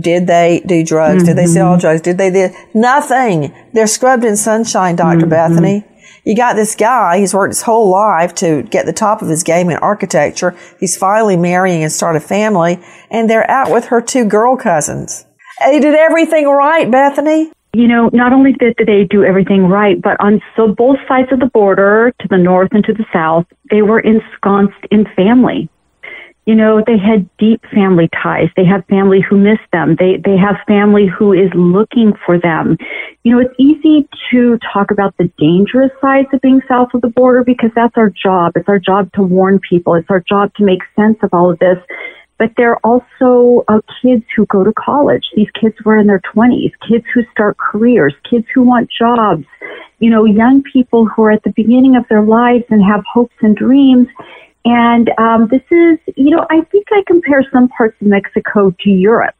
Did 0.02 0.26
they 0.26 0.62
do 0.66 0.84
drugs? 0.84 1.22
Mm-hmm. 1.22 1.26
Did 1.26 1.38
they 1.38 1.46
sell 1.46 1.72
mm-hmm. 1.72 1.80
drugs? 1.80 2.02
Did 2.02 2.18
they 2.18 2.30
do 2.30 2.54
nothing? 2.74 3.54
They're 3.72 3.86
scrubbed 3.86 4.24
in 4.24 4.36
sunshine, 4.36 4.96
doctor 4.96 5.20
mm-hmm. 5.20 5.30
Bethany. 5.30 5.87
You 6.28 6.36
got 6.36 6.56
this 6.56 6.74
guy, 6.74 7.20
he's 7.20 7.32
worked 7.32 7.52
his 7.52 7.62
whole 7.62 7.90
life 7.90 8.34
to 8.34 8.62
get 8.64 8.84
the 8.84 8.92
top 8.92 9.22
of 9.22 9.28
his 9.28 9.42
game 9.42 9.70
in 9.70 9.78
architecture. 9.78 10.54
He's 10.78 10.94
finally 10.94 11.38
marrying 11.38 11.82
and 11.82 11.90
start 11.90 12.16
a 12.16 12.20
family, 12.20 12.78
and 13.10 13.30
they're 13.30 13.50
out 13.50 13.72
with 13.72 13.86
her 13.86 14.02
two 14.02 14.26
girl 14.26 14.54
cousins. 14.54 15.24
They 15.60 15.80
did 15.80 15.94
everything 15.94 16.46
right, 16.46 16.90
Bethany. 16.90 17.50
You 17.72 17.88
know, 17.88 18.10
not 18.12 18.34
only 18.34 18.52
did 18.52 18.74
they 18.86 19.04
do 19.08 19.24
everything 19.24 19.68
right, 19.68 19.96
but 20.02 20.20
on 20.20 20.42
so 20.54 20.68
both 20.68 20.98
sides 21.08 21.32
of 21.32 21.40
the 21.40 21.46
border, 21.46 22.12
to 22.20 22.28
the 22.28 22.36
north 22.36 22.72
and 22.72 22.84
to 22.84 22.92
the 22.92 23.06
south, 23.10 23.46
they 23.70 23.80
were 23.80 24.00
ensconced 24.00 24.84
in 24.90 25.06
family 25.16 25.70
you 26.48 26.54
know, 26.54 26.82
they 26.86 26.96
had 26.96 27.28
deep 27.36 27.60
family 27.74 28.08
ties. 28.22 28.48
They 28.56 28.64
have 28.64 28.82
family 28.86 29.20
who 29.20 29.36
miss 29.36 29.58
them. 29.70 29.96
They, 29.98 30.16
they 30.16 30.38
have 30.38 30.56
family 30.66 31.06
who 31.06 31.34
is 31.34 31.50
looking 31.54 32.14
for 32.24 32.38
them. 32.38 32.78
You 33.22 33.32
know, 33.32 33.40
it's 33.40 33.54
easy 33.58 34.08
to 34.30 34.58
talk 34.72 34.90
about 34.90 35.14
the 35.18 35.30
dangerous 35.36 35.90
sides 36.00 36.28
of 36.32 36.40
being 36.40 36.62
south 36.66 36.88
of 36.94 37.02
the 37.02 37.08
border 37.08 37.44
because 37.44 37.68
that's 37.74 37.92
our 37.98 38.08
job. 38.08 38.52
It's 38.56 38.66
our 38.66 38.78
job 38.78 39.12
to 39.12 39.22
warn 39.22 39.60
people. 39.60 39.92
It's 39.92 40.08
our 40.08 40.20
job 40.26 40.54
to 40.54 40.64
make 40.64 40.80
sense 40.96 41.18
of 41.22 41.34
all 41.34 41.50
of 41.50 41.58
this. 41.58 41.76
But 42.38 42.52
there 42.56 42.70
are 42.70 42.80
also 42.82 43.64
uh, 43.68 43.82
kids 44.00 44.24
who 44.34 44.46
go 44.46 44.64
to 44.64 44.72
college. 44.72 45.24
These 45.36 45.50
kids 45.50 45.74
were 45.84 45.98
in 45.98 46.06
their 46.06 46.22
20s, 46.34 46.72
kids 46.88 47.04
who 47.12 47.24
start 47.30 47.58
careers, 47.58 48.14
kids 48.24 48.46
who 48.54 48.62
want 48.62 48.88
jobs, 48.90 49.44
you 49.98 50.08
know, 50.08 50.24
young 50.24 50.62
people 50.62 51.04
who 51.04 51.24
are 51.24 51.32
at 51.32 51.42
the 51.42 51.52
beginning 51.54 51.94
of 51.94 52.08
their 52.08 52.22
lives 52.22 52.64
and 52.70 52.82
have 52.82 53.04
hopes 53.12 53.34
and 53.42 53.54
dreams 53.54 54.08
and 54.68 55.10
um, 55.18 55.48
this 55.50 55.62
is, 55.70 55.98
you 56.16 56.30
know, 56.34 56.46
I 56.50 56.60
think 56.70 56.86
I 56.92 57.02
compare 57.06 57.42
some 57.52 57.68
parts 57.68 57.96
of 58.00 58.06
Mexico 58.06 58.74
to 58.84 58.90
Europe. 58.90 59.34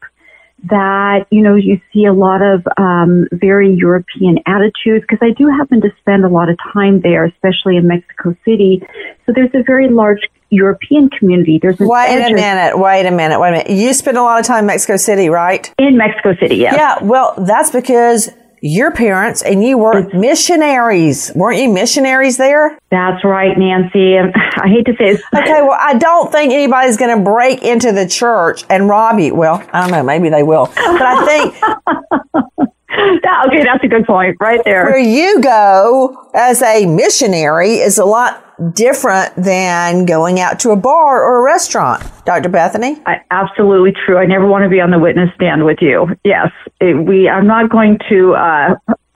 that, 0.63 1.25
you 1.29 1.41
know, 1.41 1.55
you 1.55 1.79
see 1.93 2.05
a 2.05 2.13
lot 2.13 2.41
of 2.41 2.67
um, 2.77 3.27
very 3.31 3.73
European 3.73 4.39
attitudes 4.45 5.05
because 5.07 5.19
I 5.21 5.31
do 5.31 5.47
happen 5.47 5.81
to 5.81 5.89
spend 5.99 6.25
a 6.25 6.27
lot 6.29 6.49
of 6.49 6.57
time 6.73 7.01
there, 7.01 7.25
especially 7.25 7.77
in 7.77 7.87
Mexico 7.87 8.35
City. 8.43 8.81
So 9.25 9.31
there's 9.33 9.51
a 9.53 9.63
very 9.63 9.89
large 9.89 10.19
European 10.49 11.09
community. 11.09 11.59
There's 11.61 11.77
wait 11.79 12.17
a 12.17 12.33
minute, 12.33 12.77
wait 12.77 13.05
a 13.05 13.11
minute, 13.11 13.39
wait 13.39 13.49
a 13.49 13.51
minute. 13.51 13.69
You 13.69 13.93
spend 13.93 14.17
a 14.17 14.23
lot 14.23 14.39
of 14.39 14.45
time 14.45 14.63
in 14.63 14.67
Mexico 14.67 14.97
City, 14.97 15.29
right? 15.29 15.71
In 15.77 15.95
Mexico 15.95 16.35
City, 16.39 16.57
yeah. 16.57 16.75
Yeah, 16.75 17.03
well, 17.03 17.35
that's 17.37 17.69
because 17.71 18.29
your 18.61 18.91
parents 18.91 19.41
and 19.41 19.63
you 19.63 19.77
were 19.77 20.09
missionaries. 20.13 21.31
Weren't 21.35 21.59
you 21.59 21.71
missionaries 21.71 22.37
there? 22.37 22.77
That's 22.91 23.23
right, 23.23 23.57
Nancy. 23.57 24.17
I 24.17 24.67
hate 24.67 24.85
to 24.85 24.93
say 24.97 25.11
it. 25.11 25.21
Okay, 25.35 25.61
well, 25.61 25.77
I 25.79 25.95
don't 25.97 26.31
think 26.31 26.51
anybody's 26.53 26.97
going 26.97 27.17
to 27.17 27.23
break 27.23 27.63
into 27.63 27.91
the 27.91 28.07
church 28.07 28.63
and 28.69 28.89
rob 28.89 29.19
you. 29.19 29.35
Well, 29.35 29.63
I 29.71 29.81
don't 29.81 29.91
know. 29.91 30.03
Maybe 30.03 30.29
they 30.29 30.43
will. 30.43 30.65
But 30.65 31.01
I 31.01 31.25
think. 31.25 32.69
that, 33.23 33.45
okay, 33.47 33.63
that's 33.63 33.83
a 33.83 33.87
good 33.87 34.05
point 34.05 34.37
right 34.39 34.61
there. 34.63 34.85
Where 34.85 34.97
you 34.97 35.41
go 35.41 36.29
as 36.33 36.61
a 36.61 36.85
missionary 36.87 37.75
is 37.75 37.99
a 37.99 38.05
lot 38.05 38.45
different 38.73 39.35
than 39.35 40.05
going 40.05 40.39
out 40.39 40.59
to 40.61 40.71
a 40.71 40.75
bar 40.75 41.23
or 41.23 41.39
a 41.39 41.43
restaurant, 41.43 42.03
Dr. 42.25 42.49
Bethany. 42.49 42.99
I, 43.05 43.21
absolutely 43.31 43.93
true. 44.05 44.17
I 44.17 44.25
never 44.25 44.47
want 44.47 44.63
to 44.63 44.69
be 44.69 44.81
on 44.81 44.91
the 44.91 44.99
witness 44.99 45.29
stand 45.35 45.65
with 45.65 45.77
you. 45.81 46.07
Yes, 46.23 46.49
it, 46.81 46.95
we. 46.95 47.29
I'm 47.29 47.47
not 47.47 47.69
going 47.69 47.99
to 48.09 48.33
uh, 48.33 48.75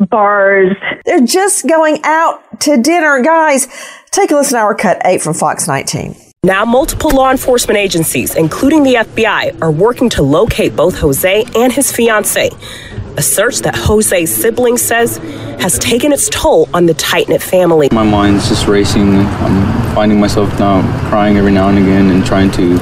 bars. 0.10 0.76
They're 1.06 1.26
just 1.26 1.68
going 1.68 2.00
out 2.04 2.62
to 2.62 2.78
dinner, 2.78 3.22
guys. 3.22 3.68
Take 4.12 4.32
a 4.32 4.36
listen 4.36 4.58
to 4.58 4.64
our 4.64 4.76
cut 4.76 5.02
eight 5.06 5.22
from 5.22 5.34
Fox 5.34 5.68
19. 5.68 6.16
Now, 6.46 6.66
multiple 6.66 7.10
law 7.10 7.32
enforcement 7.32 7.78
agencies, 7.78 8.36
including 8.36 8.84
the 8.84 8.96
FBI, 8.96 9.62
are 9.62 9.72
working 9.72 10.10
to 10.10 10.22
locate 10.22 10.76
both 10.76 11.00
Jose 11.00 11.46
and 11.56 11.72
his 11.72 11.90
fiancee. 11.90 12.50
A 13.15 13.21
search 13.21 13.60
that 13.60 13.76
Jose's 13.76 14.34
sibling 14.34 14.78
says 14.78 15.17
has 15.62 15.78
taken 15.78 16.12
its 16.12 16.30
toll 16.30 16.67
on 16.73 16.88
the 16.88 16.95
tight 16.95 17.30
knit 17.30 17.43
family. 17.43 17.89
My 17.91 18.04
mind's 18.04 18.49
just 18.49 18.67
racing. 18.67 19.15
I'm 19.17 19.95
finding 19.95 20.19
myself 20.19 20.49
now 20.60 20.82
crying 21.10 21.38
every 21.38 21.52
now 21.52 21.69
and 21.69 21.78
again 21.78 22.10
and 22.10 22.26
trying 22.26 22.49
to 22.52 22.80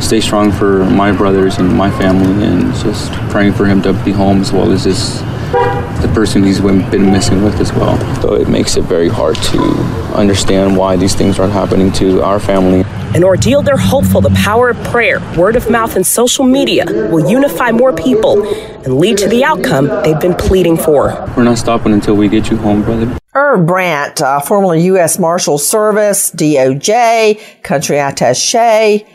stay 0.00 0.20
strong 0.20 0.50
for 0.50 0.86
my 0.86 1.12
brothers 1.12 1.58
and 1.58 1.70
my 1.76 1.90
family 1.98 2.44
and 2.46 2.74
just 2.76 3.12
praying 3.30 3.52
for 3.52 3.66
him 3.66 3.82
to 3.82 3.92
be 4.04 4.12
home 4.12 4.40
as 4.40 4.52
well 4.52 4.72
as 4.72 4.84
this 4.84 5.20
the 5.54 6.10
person 6.14 6.42
he's 6.42 6.60
been 6.60 7.12
missing 7.12 7.42
with 7.42 7.60
as 7.60 7.72
well. 7.72 7.96
So 8.20 8.34
it 8.34 8.48
makes 8.48 8.76
it 8.76 8.82
very 8.82 9.08
hard 9.08 9.36
to 9.36 9.58
understand 10.14 10.76
why 10.76 10.96
these 10.96 11.14
things 11.14 11.38
aren't 11.38 11.52
happening 11.52 11.92
to 11.92 12.22
our 12.22 12.40
family. 12.40 12.84
An 13.14 13.22
ordeal 13.22 13.62
they're 13.62 13.76
hopeful 13.76 14.20
the 14.20 14.30
power 14.30 14.70
of 14.70 14.84
prayer, 14.84 15.20
word 15.36 15.56
of 15.56 15.70
mouth, 15.70 15.94
and 15.96 16.06
social 16.06 16.44
media 16.44 16.84
will 16.86 17.30
unify 17.30 17.70
more 17.70 17.92
people 17.92 18.44
and 18.84 18.98
lead 18.98 19.16
to 19.18 19.28
the 19.28 19.44
outcome 19.44 19.86
they've 20.02 20.20
been 20.20 20.34
pleading 20.34 20.76
for. 20.76 21.32
We're 21.36 21.44
not 21.44 21.58
stopping 21.58 21.92
until 21.92 22.16
we 22.16 22.28
get 22.28 22.50
you 22.50 22.56
home, 22.56 22.82
brother. 22.82 23.16
Herb 23.32 23.66
Brandt, 23.66 24.20
uh, 24.20 24.40
former 24.40 24.74
U.S. 24.74 25.18
Marshal 25.18 25.58
Service, 25.58 26.30
DOJ, 26.32 27.62
country 27.62 27.98
attache, 27.98 29.06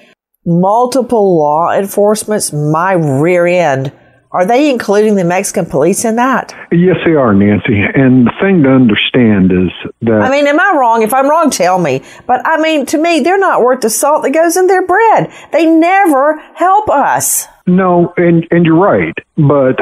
multiple 0.45 1.37
law 1.37 1.71
enforcements, 1.73 2.51
my 2.53 2.93
rear 2.93 3.45
end 3.45 3.91
are 4.31 4.45
they 4.45 4.69
including 4.69 5.15
the 5.15 5.23
Mexican 5.23 5.65
police 5.65 6.05
in 6.05 6.15
that? 6.17 6.55
Yes, 6.71 6.97
they 7.03 7.13
are, 7.13 7.33
Nancy. 7.33 7.81
And 7.81 8.27
the 8.27 8.31
thing 8.39 8.63
to 8.63 8.69
understand 8.69 9.51
is 9.51 9.71
that. 10.01 10.21
I 10.21 10.29
mean, 10.29 10.45
am 10.45 10.59
I 10.59 10.75
wrong? 10.77 11.01
If 11.01 11.13
I'm 11.13 11.27
wrong, 11.27 11.49
tell 11.49 11.79
me. 11.79 12.03
But 12.27 12.45
I 12.45 12.61
mean, 12.61 12.85
to 12.87 12.97
me, 12.97 13.21
they're 13.21 13.39
not 13.39 13.63
worth 13.63 13.81
the 13.81 13.89
salt 13.89 14.23
that 14.23 14.31
goes 14.31 14.55
in 14.55 14.67
their 14.67 14.85
bread. 14.85 15.31
They 15.51 15.65
never 15.65 16.37
help 16.53 16.89
us. 16.89 17.47
No, 17.65 18.13
and, 18.17 18.47
and 18.51 18.65
you're 18.65 18.75
right. 18.75 19.15
But 19.35 19.77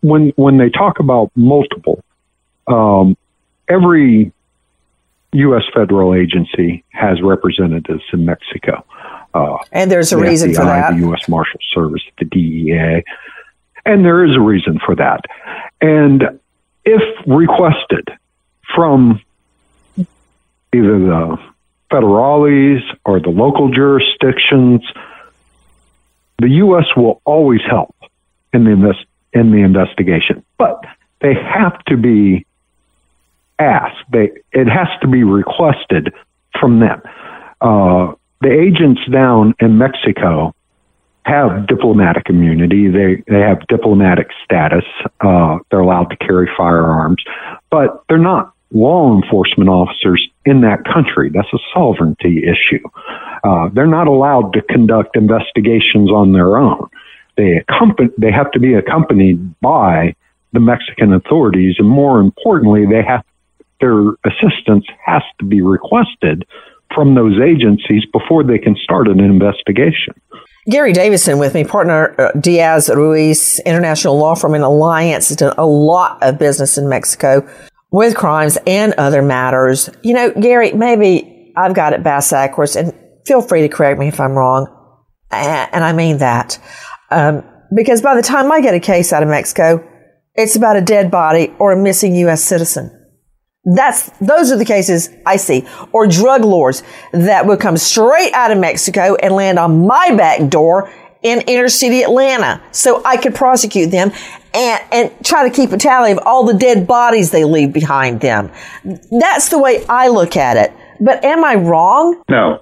when, 0.00 0.32
when 0.36 0.58
they 0.58 0.68
talk 0.68 1.00
about 1.00 1.30
multiple, 1.34 2.04
um, 2.66 3.16
every 3.68 4.32
U.S. 5.32 5.62
federal 5.74 6.14
agency 6.14 6.84
has 6.90 7.22
representatives 7.22 8.02
in 8.12 8.26
Mexico. 8.26 8.84
Uh, 9.34 9.56
and 9.72 9.90
there's 9.90 10.12
a 10.12 10.18
reason 10.18 10.50
FBI, 10.50 10.56
for 10.56 10.64
that. 10.64 10.90
The 10.92 10.98
U.S. 11.06 11.26
Marshal 11.26 11.60
Service, 11.72 12.02
the 12.18 12.26
DEA. 12.26 13.02
And 13.84 14.04
there 14.04 14.24
is 14.24 14.36
a 14.36 14.40
reason 14.40 14.78
for 14.84 14.94
that. 14.96 15.20
And 15.80 16.40
if 16.84 17.02
requested 17.26 18.08
from 18.74 19.20
either 19.96 20.98
the 20.98 21.38
federales 21.90 22.80
or 23.04 23.20
the 23.20 23.28
local 23.28 23.70
jurisdictions, 23.70 24.82
the 26.38 26.48
U.S. 26.48 26.86
will 26.96 27.20
always 27.24 27.60
help 27.68 27.94
in 28.52 28.64
the 28.64 28.70
invest, 28.70 29.04
in 29.32 29.50
the 29.50 29.58
investigation, 29.58 30.44
but 30.58 30.84
they 31.20 31.34
have 31.34 31.82
to 31.86 31.96
be 31.96 32.46
asked. 33.58 34.04
They 34.10 34.32
it 34.52 34.66
has 34.66 34.88
to 35.02 35.08
be 35.08 35.24
requested 35.24 36.12
from 36.58 36.80
them. 36.80 37.02
Uh, 37.60 38.14
the 38.40 38.50
agents 38.50 39.00
down 39.10 39.54
in 39.60 39.78
Mexico 39.78 40.54
have 41.24 41.66
diplomatic 41.66 42.28
immunity. 42.28 42.88
They 42.88 43.22
they 43.28 43.40
have 43.40 43.66
diplomatic 43.68 44.28
status. 44.44 44.84
Uh, 45.20 45.58
they're 45.70 45.80
allowed 45.80 46.10
to 46.10 46.16
carry 46.16 46.50
firearms, 46.56 47.22
but 47.70 48.02
they're 48.08 48.18
not 48.18 48.52
law 48.72 49.14
enforcement 49.14 49.68
officers 49.68 50.26
in 50.44 50.62
that 50.62 50.84
country. 50.84 51.30
That's 51.30 51.52
a 51.52 51.58
sovereignty 51.74 52.42
issue. 52.44 52.82
Uh, 53.44 53.68
they're 53.72 53.86
not 53.86 54.06
allowed 54.06 54.52
to 54.54 54.62
conduct 54.62 55.16
investigations 55.16 56.10
on 56.10 56.32
their 56.32 56.56
own. 56.56 56.88
They 57.36 57.56
accompany, 57.56 58.10
They 58.18 58.32
have 58.32 58.50
to 58.52 58.60
be 58.60 58.74
accompanied 58.74 59.58
by 59.60 60.14
the 60.52 60.60
Mexican 60.60 61.12
authorities, 61.12 61.76
and 61.78 61.88
more 61.88 62.20
importantly, 62.20 62.84
they 62.86 63.02
have 63.02 63.24
their 63.80 64.10
assistance 64.24 64.86
has 65.04 65.22
to 65.38 65.44
be 65.44 65.60
requested 65.60 66.46
from 66.94 67.14
those 67.14 67.40
agencies 67.40 68.04
before 68.12 68.44
they 68.44 68.58
can 68.58 68.76
start 68.76 69.08
an 69.08 69.18
investigation. 69.18 70.14
Gary 70.70 70.92
Davidson 70.92 71.38
with 71.38 71.54
me, 71.54 71.64
partner 71.64 72.14
uh, 72.20 72.30
Diaz 72.38 72.88
Reus, 72.88 73.58
international 73.60 74.16
law 74.16 74.36
firm 74.36 74.54
and 74.54 74.62
alliance, 74.62 75.28
has 75.28 75.36
done 75.36 75.54
a 75.58 75.66
lot 75.66 76.22
of 76.22 76.38
business 76.38 76.78
in 76.78 76.88
Mexico 76.88 77.48
with 77.90 78.16
crimes 78.16 78.58
and 78.66 78.94
other 78.94 79.22
matters. 79.22 79.90
You 80.02 80.14
know, 80.14 80.30
Gary, 80.30 80.72
maybe 80.72 81.52
I've 81.56 81.74
got 81.74 81.94
it 81.94 82.04
bass 82.04 82.30
backwards, 82.30 82.76
and 82.76 82.94
feel 83.26 83.42
free 83.42 83.62
to 83.62 83.68
correct 83.68 83.98
me 83.98 84.06
if 84.06 84.20
I'm 84.20 84.32
wrong. 84.32 84.68
And 85.32 85.82
I 85.82 85.92
mean 85.92 86.18
that. 86.18 86.60
Um, 87.10 87.42
because 87.74 88.00
by 88.00 88.14
the 88.14 88.22
time 88.22 88.52
I 88.52 88.60
get 88.60 88.74
a 88.74 88.80
case 88.80 89.12
out 89.12 89.22
of 89.22 89.28
Mexico, 89.28 89.88
it's 90.34 90.54
about 90.54 90.76
a 90.76 90.80
dead 90.80 91.10
body 91.10 91.52
or 91.58 91.72
a 91.72 91.76
missing 91.76 92.14
U.S. 92.16 92.44
citizen. 92.44 93.01
That's 93.64 94.10
those 94.20 94.50
are 94.50 94.56
the 94.56 94.64
cases 94.64 95.08
I 95.24 95.36
see, 95.36 95.66
or 95.92 96.08
drug 96.08 96.44
lords 96.44 96.82
that 97.12 97.46
would 97.46 97.60
come 97.60 97.76
straight 97.76 98.32
out 98.34 98.50
of 98.50 98.58
Mexico 98.58 99.14
and 99.14 99.34
land 99.34 99.58
on 99.58 99.86
my 99.86 100.14
back 100.16 100.48
door 100.50 100.90
in 101.22 101.42
inner 101.42 101.68
city 101.68 102.02
Atlanta, 102.02 102.60
so 102.72 103.00
I 103.04 103.16
could 103.16 103.36
prosecute 103.36 103.92
them 103.92 104.10
and 104.52 104.82
and 104.90 105.12
try 105.24 105.48
to 105.48 105.54
keep 105.54 105.70
a 105.70 105.76
tally 105.76 106.10
of 106.10 106.18
all 106.26 106.44
the 106.44 106.54
dead 106.54 106.88
bodies 106.88 107.30
they 107.30 107.44
leave 107.44 107.72
behind 107.72 108.20
them. 108.20 108.50
That's 109.10 109.48
the 109.48 109.58
way 109.58 109.86
I 109.88 110.08
look 110.08 110.36
at 110.36 110.56
it. 110.56 110.72
But 111.00 111.24
am 111.24 111.44
I 111.44 111.54
wrong? 111.54 112.20
No, 112.28 112.58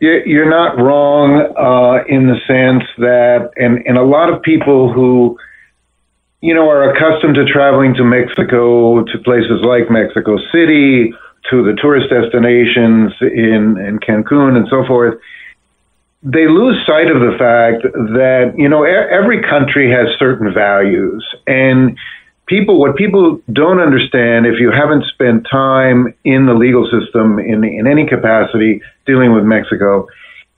you're 0.00 0.50
not 0.50 0.80
wrong 0.80 1.40
uh, 1.56 2.04
in 2.08 2.26
the 2.28 2.36
sense 2.46 2.84
that, 2.98 3.50
and 3.56 3.84
and 3.86 3.98
a 3.98 4.04
lot 4.04 4.32
of 4.32 4.40
people 4.42 4.92
who 4.92 5.36
you 6.44 6.52
know, 6.52 6.68
are 6.68 6.90
accustomed 6.90 7.34
to 7.36 7.46
traveling 7.46 7.94
to 7.94 8.04
Mexico, 8.04 9.02
to 9.02 9.18
places 9.24 9.62
like 9.62 9.90
Mexico 9.90 10.36
City, 10.52 11.10
to 11.48 11.64
the 11.64 11.72
tourist 11.80 12.10
destinations 12.10 13.14
in, 13.22 13.80
in 13.80 13.98
Cancun 13.98 14.54
and 14.54 14.68
so 14.68 14.84
forth, 14.84 15.18
they 16.22 16.46
lose 16.46 16.76
sight 16.86 17.10
of 17.10 17.20
the 17.20 17.34
fact 17.38 17.82
that, 18.12 18.52
you 18.58 18.68
know, 18.68 18.84
every 18.84 19.40
country 19.40 19.90
has 19.90 20.06
certain 20.18 20.52
values. 20.52 21.24
And 21.46 21.96
people, 22.44 22.78
what 22.78 22.94
people 22.96 23.40
don't 23.50 23.80
understand, 23.80 24.44
if 24.44 24.60
you 24.60 24.70
haven't 24.70 25.06
spent 25.06 25.46
time 25.50 26.12
in 26.24 26.44
the 26.44 26.52
legal 26.52 26.84
system 26.92 27.38
in, 27.38 27.64
in 27.64 27.86
any 27.86 28.06
capacity 28.06 28.82
dealing 29.06 29.32
with 29.32 29.44
Mexico, 29.44 30.08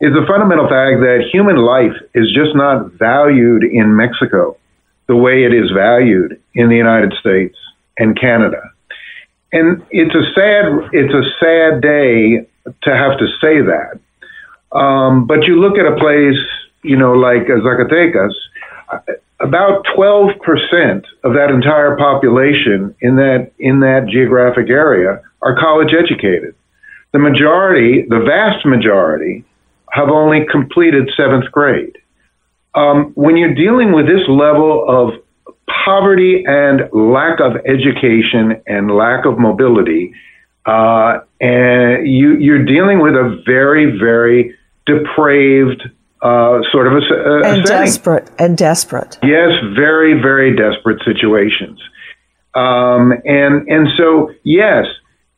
is 0.01 0.13
the 0.13 0.27
fundamental 0.27 0.67
fact 0.67 0.99
that 0.99 1.29
human 1.33 1.59
life 1.59 1.95
is 2.13 2.27
just 2.35 2.57
not 2.57 2.91
valued 2.95 3.63
in 3.63 3.95
Mexico 3.95 4.57
the 5.09 5.17
way 5.17 5.45
it 5.45 5.55
is 5.55 5.71
valued 5.71 6.41
in 6.55 6.69
the 6.69 6.77
United 6.77 7.13
States 7.21 7.57
and 7.99 8.19
Canada. 8.19 8.63
And 9.53 9.85
it's 9.91 10.15
a 10.15 10.25
sad 10.35 10.91
it's 10.93 11.15
a 11.15 11.25
sad 11.41 11.81
day 11.81 12.47
to 12.83 12.97
have 12.97 13.19
to 13.19 13.27
say 13.41 13.61
that. 13.63 14.01
Um, 14.77 15.27
but 15.27 15.45
you 15.45 15.61
look 15.61 15.79
at 15.79 15.87
a 15.87 15.97
place, 15.97 16.39
you 16.83 16.97
know, 16.97 17.13
like 17.13 17.47
Zacatecas, 17.47 18.35
about 19.41 19.85
12% 19.97 21.05
of 21.25 21.35
that 21.35 21.51
entire 21.51 21.97
population 21.97 22.95
in 23.01 23.17
that 23.17 23.53
in 23.59 23.81
that 23.81 24.09
geographic 24.11 24.69
area 24.69 25.23
are 25.43 25.57
college 25.57 25.95
educated. 25.95 26.55
The 27.13 27.19
majority, 27.19 28.05
the 28.09 28.21
vast 28.21 28.67
majority, 28.67 29.45
have 29.93 30.09
only 30.09 30.45
completed 30.51 31.11
seventh 31.17 31.51
grade. 31.53 31.97
Um, 32.77 33.13
when 33.15 33.37
you're 33.37 33.55
dealing 33.55 33.93
with 33.93 34.07
this 34.07 34.29
level 34.29 34.85
of 34.87 35.15
poverty 35.85 36.45
and 36.47 36.83
lack 36.93 37.41
of 37.41 37.57
education 37.67 38.63
and 38.67 38.91
lack 38.91 39.25
of 39.25 39.39
mobility, 39.39 40.13
uh, 40.67 41.21
and 41.41 42.07
you, 42.07 42.37
you're 42.37 42.65
dealing 42.65 43.01
with 43.01 43.15
a 43.15 43.43
very, 43.47 43.99
very 43.99 44.55
depraved 44.85 45.83
uh, 46.23 46.61
sort 46.71 46.87
of 46.87 46.95
a, 46.95 47.15
a 47.15 47.37
and 47.37 47.67
setting. 47.67 47.87
desperate 47.87 48.31
and 48.39 48.57
desperate. 48.57 49.19
Yes, 49.23 49.53
very, 49.75 50.21
very 50.21 50.55
desperate 50.55 51.03
situations. 51.05 51.81
Um, 52.55 53.13
and 53.25 53.69
and 53.69 53.89
so 53.99 54.33
yes, 54.43 54.87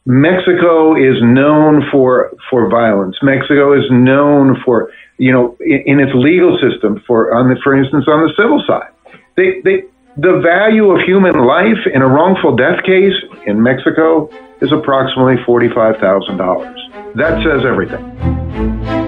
Mexico 0.09 0.97
is 0.97 1.21
known 1.21 1.83
for 1.93 2.33
for 2.49 2.71
violence. 2.71 3.17
Mexico 3.23 3.75
is 3.75 3.85
known 3.91 4.57
for 4.65 4.91
you 5.19 5.31
know 5.31 5.55
in, 5.61 5.83
in 5.85 6.01
its 6.01 6.13
legal 6.15 6.59
system 6.59 7.05
for 7.07 7.35
on 7.35 7.51
the 7.51 7.61
for 7.63 7.77
instance 7.77 8.07
on 8.09 8.27
the 8.27 8.33
civil 8.35 8.65
side, 8.67 8.89
they 9.37 9.61
they 9.65 9.85
the 10.17 10.41
value 10.41 10.91
of 10.91 11.03
human 11.07 11.45
life 11.45 11.85
in 11.93 12.01
a 12.01 12.09
wrongful 12.09 12.57
death 12.57 12.83
case 12.85 13.13
in 13.47 13.63
Mexico 13.63 14.31
is 14.63 14.73
approximately 14.73 15.37
forty 15.45 15.69
five 15.69 15.99
thousand 16.01 16.39
dollars. 16.39 16.81
That 17.15 17.45
says 17.45 17.67
everything. 17.67 19.08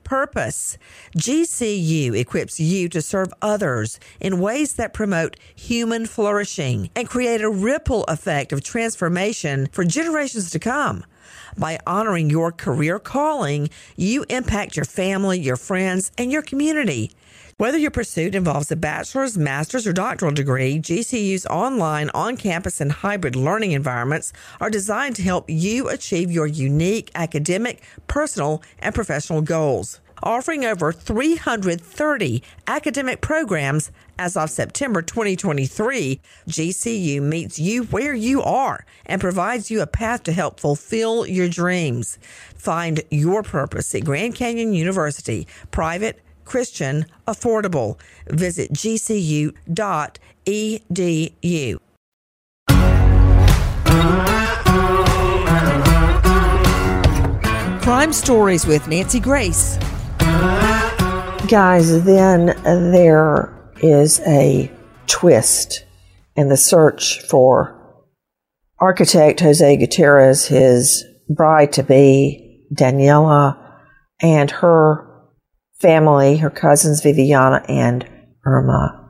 purpose. 0.11 0.77
GCU 1.15 2.19
equips 2.19 2.59
you 2.59 2.89
to 2.89 3.01
serve 3.01 3.33
others 3.41 3.97
in 4.19 4.41
ways 4.41 4.73
that 4.73 4.93
promote 4.93 5.37
human 5.55 6.05
flourishing 6.05 6.89
and 6.97 7.07
create 7.07 7.41
a 7.41 7.49
ripple 7.49 8.03
effect 8.09 8.51
of 8.51 8.61
transformation 8.61 9.69
for 9.71 9.85
generations 9.85 10.51
to 10.51 10.59
come. 10.59 11.05
By 11.57 11.79
honoring 11.87 12.29
your 12.29 12.51
career 12.51 12.99
calling, 12.99 13.69
you 13.95 14.25
impact 14.27 14.75
your 14.75 14.83
family, 14.83 15.39
your 15.39 15.55
friends, 15.55 16.11
and 16.17 16.29
your 16.29 16.41
community. 16.41 17.11
Whether 17.61 17.77
your 17.77 17.91
pursuit 17.91 18.35
involves 18.35 18.69
a 18.71 18.75
bachelor's, 18.75 19.37
master's, 19.37 19.87
or 19.87 19.93
doctoral 19.93 20.33
degree, 20.33 20.79
GCU's 20.79 21.45
online, 21.45 22.09
on 22.13 22.35
campus, 22.35 22.81
and 22.81 22.91
hybrid 22.91 23.37
learning 23.37 23.71
environments 23.71 24.33
are 24.59 24.69
designed 24.69 25.15
to 25.17 25.21
help 25.21 25.47
you 25.47 25.87
achieve 25.87 26.31
your 26.31 26.47
unique 26.47 27.11
academic, 27.15 27.81
personal, 28.07 28.61
and 28.79 28.93
professional 28.93 29.41
goals. 29.41 30.00
Offering 30.23 30.65
over 30.65 30.91
330 30.91 32.43
academic 32.67 33.21
programs 33.21 33.91
as 34.19 34.37
of 34.37 34.51
September 34.51 35.01
2023, 35.01 36.21
GCU 36.47 37.21
meets 37.21 37.57
you 37.57 37.85
where 37.85 38.13
you 38.13 38.43
are 38.43 38.85
and 39.07 39.19
provides 39.19 39.71
you 39.71 39.81
a 39.81 39.87
path 39.87 40.21
to 40.23 40.31
help 40.31 40.59
fulfill 40.59 41.25
your 41.25 41.49
dreams. 41.49 42.19
Find 42.55 43.01
your 43.09 43.41
purpose 43.41 43.95
at 43.95 44.05
Grand 44.05 44.35
Canyon 44.35 44.73
University, 44.73 45.47
private, 45.71 46.21
Christian, 46.45 47.07
affordable. 47.27 47.97
Visit 48.27 48.71
gcu.edu. 48.73 49.55
Crime 57.81 58.13
Stories 58.13 58.67
with 58.67 58.87
Nancy 58.87 59.19
Grace. 59.19 59.79
Guys, 61.47 62.03
then 62.05 62.45
there 62.63 63.71
is 63.81 64.21
a 64.21 64.71
twist 65.07 65.85
in 66.35 66.49
the 66.49 66.57
search 66.57 67.19
for 67.21 67.77
architect 68.79 69.41
Jose 69.41 69.77
Gutierrez, 69.77 70.47
his 70.47 71.03
bride 71.29 71.73
to 71.73 71.83
be, 71.83 72.67
Daniela, 72.73 73.57
and 74.21 74.49
her 74.49 75.07
family, 75.79 76.37
her 76.37 76.49
cousins 76.49 77.01
Viviana 77.01 77.65
and 77.67 78.07
Irma. 78.45 79.00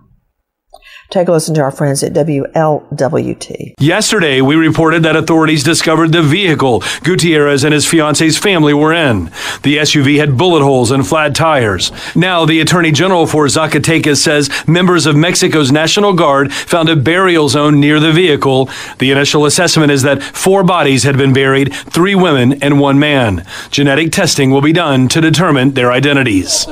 Take 1.12 1.28
a 1.28 1.34
listen 1.34 1.54
to 1.56 1.62
our 1.62 1.72
friends 1.72 2.04
at 2.04 2.14
WLWT. 2.14 3.74
Yesterday, 3.80 4.40
we 4.40 4.56
reported 4.56 5.04
that 5.04 5.18
authorities 5.18 5.62
discovered 5.62 6.14
the 6.14 6.22
vehicle 6.22 6.84
Gutierrez 7.04 7.66
and 7.66 7.74
his 7.74 7.86
fiance's 7.86 8.38
family 8.38 8.74
were 8.74 8.94
in. 8.94 9.26
The 9.64 9.76
SUV 9.80 10.20
had 10.20 10.38
bullet 10.38 10.64
holes 10.64 10.90
and 10.90 11.06
flat 11.06 11.36
tires. 11.36 11.92
Now, 12.16 12.46
the 12.46 12.62
Attorney 12.62 12.94
General 12.94 13.28
for 13.28 13.46
Zacatecas 13.48 14.20
says 14.20 14.50
members 14.66 15.06
of 15.06 15.18
Mexico's 15.18 15.70
National 15.70 16.14
Guard 16.14 16.54
found 16.54 16.88
a 16.88 16.96
burial 16.96 17.50
zone 17.50 17.82
near 17.82 18.00
the 18.00 18.14
vehicle. 18.14 18.70
The 19.00 19.12
initial 19.12 19.46
assessment 19.46 19.92
is 19.92 20.04
that 20.04 20.24
four 20.24 20.64
bodies 20.64 21.04
had 21.04 21.18
been 21.18 21.34
buried, 21.34 21.74
three 21.74 22.16
women 22.16 22.64
and 22.64 22.80
one 22.80 23.00
man. 23.00 23.46
Genetic 23.70 24.14
testing 24.14 24.50
will 24.50 24.62
be 24.62 24.72
done 24.72 25.10
to 25.10 25.20
determine 25.20 25.72
their 25.72 25.92
identities. 25.92 26.66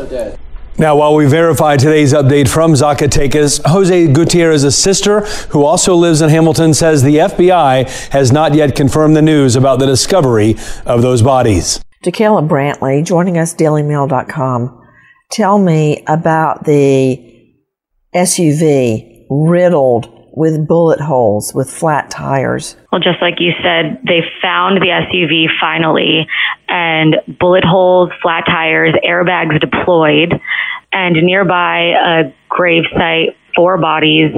Now, 0.80 0.96
while 0.96 1.14
we 1.14 1.26
verify 1.26 1.76
today's 1.76 2.14
update 2.14 2.48
from 2.48 2.72
Zacatecas, 2.72 3.62
Jose 3.66 4.08
Gutierrez's 4.14 4.78
sister, 4.78 5.26
who 5.50 5.66
also 5.66 5.94
lives 5.94 6.22
in 6.22 6.30
Hamilton, 6.30 6.74
says 6.74 7.04
the 7.04 7.18
FBI 7.18 8.10
has 8.12 8.32
not 8.32 8.54
yet 8.54 8.78
confirmed 8.78 9.14
the 9.14 9.22
news 9.22 9.58
about 9.58 9.80
the 9.80 9.86
discovery 9.86 10.56
of 10.86 11.02
those 11.02 11.22
bodies. 11.22 11.84
Keila 12.06 12.48
Brantley, 12.48 13.06
joining 13.06 13.38
us, 13.38 13.54
dailymail.com. 13.54 14.88
Tell 15.30 15.60
me 15.60 16.02
about 16.08 16.64
the 16.64 17.54
SUV 18.16 19.26
riddled 19.30 20.19
with 20.40 20.66
bullet 20.66 21.02
holes, 21.02 21.54
with 21.54 21.70
flat 21.70 22.10
tires. 22.10 22.78
Well, 22.94 23.02
just 23.02 23.22
like 23.22 23.42
you 23.42 23.52
said, 23.62 24.00
they 24.08 24.22
found 24.42 24.82
the 24.82 24.88
SUV 24.88 25.48
finally, 25.60 26.28
and 26.70 27.18
bullet 27.28 27.66
holes, 27.66 28.10
flat 28.22 28.46
tires, 28.46 28.96
airbags 29.06 29.60
deployed, 29.60 30.40
and 30.94 31.16
nearby 31.16 31.92
a 31.92 32.34
grave 32.48 32.84
site, 32.94 33.36
four 33.54 33.78
bodies. 33.78 34.32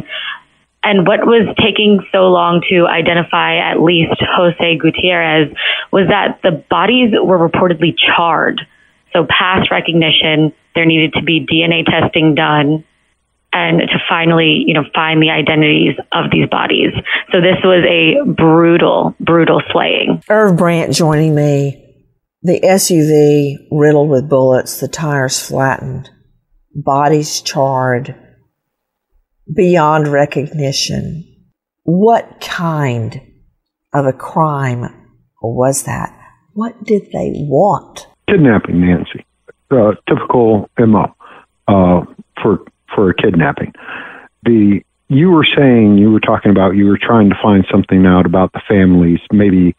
And 0.83 1.05
what 1.05 1.19
was 1.27 1.55
taking 1.61 1.99
so 2.11 2.29
long 2.29 2.63
to 2.71 2.87
identify 2.87 3.57
at 3.57 3.79
least 3.79 4.15
Jose 4.21 4.77
Gutierrez 4.77 5.55
was 5.91 6.07
that 6.07 6.39
the 6.41 6.65
bodies 6.67 7.13
were 7.13 7.37
reportedly 7.37 7.93
charred. 7.95 8.59
So, 9.13 9.27
past 9.29 9.69
recognition, 9.69 10.51
there 10.73 10.87
needed 10.87 11.13
to 11.13 11.21
be 11.21 11.45
DNA 11.45 11.85
testing 11.85 12.33
done 12.33 12.85
and 13.53 13.79
to 13.79 13.99
finally, 14.07 14.63
you 14.65 14.73
know, 14.73 14.83
find 14.93 15.21
the 15.21 15.29
identities 15.29 15.95
of 16.13 16.31
these 16.31 16.47
bodies. 16.49 16.93
So 17.31 17.41
this 17.41 17.57
was 17.63 17.83
a 17.85 18.31
brutal, 18.31 19.15
brutal 19.19 19.61
slaying. 19.71 20.23
Irv 20.29 20.57
Brandt 20.57 20.93
joining 20.93 21.35
me. 21.35 21.77
The 22.43 22.59
SUV 22.61 23.67
riddled 23.71 24.09
with 24.09 24.29
bullets, 24.29 24.79
the 24.79 24.87
tires 24.87 25.39
flattened, 25.39 26.09
bodies 26.73 27.41
charred, 27.41 28.15
beyond 29.53 30.07
recognition. 30.07 31.23
What 31.83 32.41
kind 32.41 33.21
of 33.93 34.05
a 34.05 34.13
crime 34.13 34.85
was 35.41 35.83
that? 35.83 36.17
What 36.53 36.83
did 36.83 37.03
they 37.11 37.31
want? 37.35 38.07
Kidnapping, 38.29 38.81
Nancy. 38.81 39.25
Uh, 39.69 39.91
typical 40.07 40.69
MO 40.79 41.13
uh, 41.67 42.01
for 42.41 42.59
for 42.93 43.09
a 43.09 43.13
kidnapping. 43.13 43.73
The 44.43 44.83
you 45.07 45.29
were 45.29 45.45
saying 45.45 45.97
you 45.97 46.09
were 46.11 46.21
talking 46.21 46.51
about 46.51 46.75
you 46.75 46.85
were 46.85 46.97
trying 46.97 47.29
to 47.29 47.35
find 47.41 47.65
something 47.69 48.05
out 48.05 48.25
about 48.25 48.53
the 48.53 48.61
families, 48.67 49.19
maybe 49.31 49.75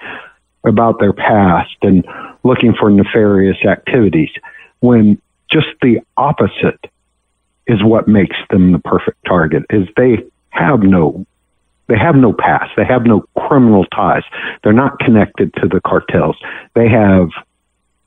about 0.64 1.00
their 1.00 1.12
past 1.12 1.76
and 1.82 2.06
looking 2.44 2.74
for 2.78 2.90
nefarious 2.90 3.56
activities 3.64 4.30
when 4.80 5.20
just 5.50 5.68
the 5.80 6.00
opposite 6.16 6.86
is 7.66 7.82
what 7.82 8.08
makes 8.08 8.36
them 8.50 8.72
the 8.72 8.78
perfect 8.80 9.18
target 9.26 9.64
is 9.70 9.88
they 9.96 10.18
have 10.50 10.80
no 10.82 11.24
they 11.88 11.98
have 11.98 12.14
no 12.14 12.32
past. 12.32 12.70
They 12.76 12.84
have 12.84 13.04
no 13.04 13.24
criminal 13.36 13.84
ties. 13.86 14.22
They're 14.62 14.72
not 14.72 14.98
connected 15.00 15.52
to 15.54 15.68
the 15.68 15.80
cartels. 15.80 16.36
They 16.74 16.88
have 16.88 17.28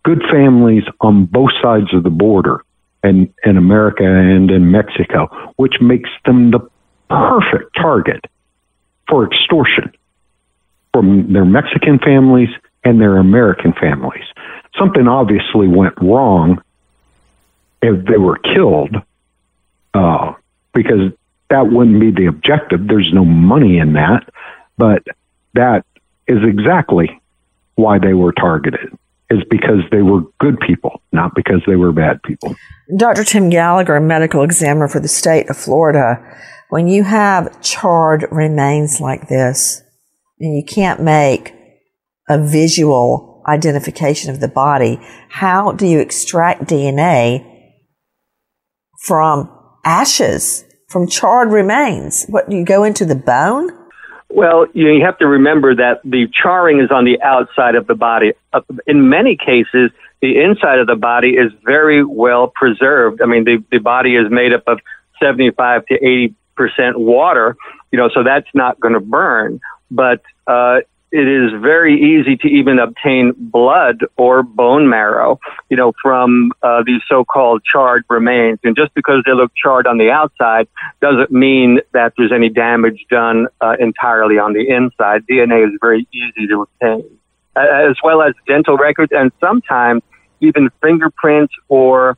good 0.03 0.23
families 0.31 0.83
on 1.01 1.25
both 1.25 1.51
sides 1.61 1.93
of 1.93 2.03
the 2.03 2.09
border 2.09 2.63
in, 3.05 3.33
in 3.43 3.57
America 3.57 4.03
and 4.03 4.51
in 4.51 4.71
Mexico, 4.71 5.27
which 5.55 5.75
makes 5.81 6.09
them 6.25 6.51
the 6.51 6.59
perfect 7.09 7.75
target 7.75 8.25
for 9.07 9.25
extortion 9.25 9.91
from 10.93 11.31
their 11.31 11.45
Mexican 11.45 11.99
families 11.99 12.49
and 12.83 12.99
their 12.99 13.17
American 13.17 13.73
families. 13.73 14.23
Something 14.77 15.07
obviously 15.07 15.67
went 15.67 15.95
wrong 16.01 16.61
if 17.81 18.05
they 18.05 18.17
were 18.17 18.37
killed, 18.37 18.95
uh, 19.93 20.33
because 20.73 21.11
that 21.49 21.71
wouldn't 21.71 21.99
be 21.99 22.11
the 22.11 22.25
objective. 22.27 22.87
There's 22.87 23.11
no 23.13 23.23
money 23.23 23.77
in 23.77 23.93
that, 23.93 24.27
but 24.77 25.03
that 25.53 25.85
is 26.27 26.39
exactly 26.43 27.21
why 27.75 27.99
they 27.99 28.13
were 28.13 28.31
targeted 28.31 28.97
is 29.29 29.39
because 29.49 29.81
they 29.91 30.01
were 30.01 30.21
good 30.39 30.59
people, 30.59 31.01
not 31.11 31.31
because 31.35 31.61
they 31.65 31.75
were 31.75 31.91
bad 31.91 32.21
people. 32.23 32.55
Dr. 32.97 33.23
Tim 33.23 33.49
Gallagher, 33.49 33.95
a 33.95 34.01
medical 34.01 34.43
examiner 34.43 34.87
for 34.87 34.99
the 34.99 35.07
state 35.07 35.49
of 35.49 35.57
Florida, 35.57 36.17
when 36.69 36.87
you 36.87 37.03
have 37.03 37.61
charred 37.61 38.25
remains 38.31 38.99
like 38.99 39.27
this 39.27 39.81
and 40.39 40.55
you 40.55 40.63
can't 40.63 41.01
make 41.01 41.53
a 42.29 42.39
visual 42.39 43.43
identification 43.47 44.31
of 44.31 44.39
the 44.39 44.47
body, 44.47 44.99
how 45.29 45.71
do 45.71 45.85
you 45.87 45.99
extract 45.99 46.63
DNA 46.63 47.45
from 49.01 49.49
ashes, 49.83 50.65
from 50.89 51.07
charred 51.07 51.51
remains? 51.51 52.25
What 52.27 52.49
do 52.49 52.55
you 52.55 52.65
go 52.65 52.83
into 52.83 53.05
the 53.05 53.15
bone? 53.15 53.69
Well, 54.29 54.65
you 54.73 55.01
have 55.05 55.17
to 55.19 55.27
remember 55.27 55.75
that 55.75 56.01
the 56.03 56.27
charring 56.27 56.79
is 56.79 56.91
on 56.91 57.05
the 57.05 57.21
outside 57.21 57.75
of 57.75 57.87
the 57.87 57.95
body. 57.95 58.33
Uh, 58.53 58.61
in 58.87 59.07
many 59.07 59.37
cases, 59.37 59.91
the 60.21 60.41
inside 60.41 60.79
of 60.79 60.87
the 60.87 60.95
body 60.95 61.31
is 61.31 61.51
very 61.63 62.03
well 62.03 62.51
preserved. 62.53 63.21
I 63.21 63.27
mean, 63.27 63.43
the, 63.43 63.63
the 63.71 63.77
body 63.77 64.15
is 64.15 64.29
made 64.29 64.51
up 64.51 64.63
of 64.67 64.79
75 65.21 65.85
to 65.87 65.95
80 65.95 66.35
percent 66.55 66.99
water, 66.99 67.55
you 67.91 67.99
know, 67.99 68.09
so 68.13 68.23
that's 68.23 68.47
not 68.53 68.79
going 68.79 68.93
to 68.93 68.99
burn. 68.99 69.59
But 69.91 70.21
uh, 70.47 70.79
it 71.15 71.29
is 71.29 71.51
very 71.61 71.95
easy 71.95 72.35
to 72.35 72.47
even 72.47 72.77
obtain 72.77 73.31
blood 73.37 74.01
or 74.17 74.43
bone 74.43 74.89
marrow, 74.89 75.39
you 75.69 75.77
know, 75.77 75.93
from 76.01 76.51
uh, 76.61 76.83
these 76.85 77.01
so-called 77.07 77.63
charred 77.63 78.03
remains. 78.09 78.59
And 78.65 78.75
just 78.75 78.93
because 78.93 79.23
they 79.25 79.31
look 79.31 79.53
charred 79.55 79.87
on 79.87 79.97
the 79.97 80.11
outside 80.11 80.67
doesn't 81.01 81.31
mean 81.31 81.79
that 81.93 82.11
there's 82.17 82.33
any 82.33 82.49
damage 82.49 83.05
done 83.09 83.47
uh, 83.61 83.77
entirely 83.79 84.37
on 84.37 84.51
the 84.51 84.67
inside. 84.67 85.25
DNA 85.25 85.65
is 85.65 85.79
very 85.79 86.05
easy 86.11 86.47
to 86.47 86.63
obtain, 86.63 87.09
as 87.55 87.95
well 88.03 88.21
as 88.21 88.33
dental 88.45 88.75
records 88.75 89.13
and 89.15 89.31
sometimes 89.39 90.03
even 90.41 90.69
fingerprints 90.81 91.53
or 91.69 92.17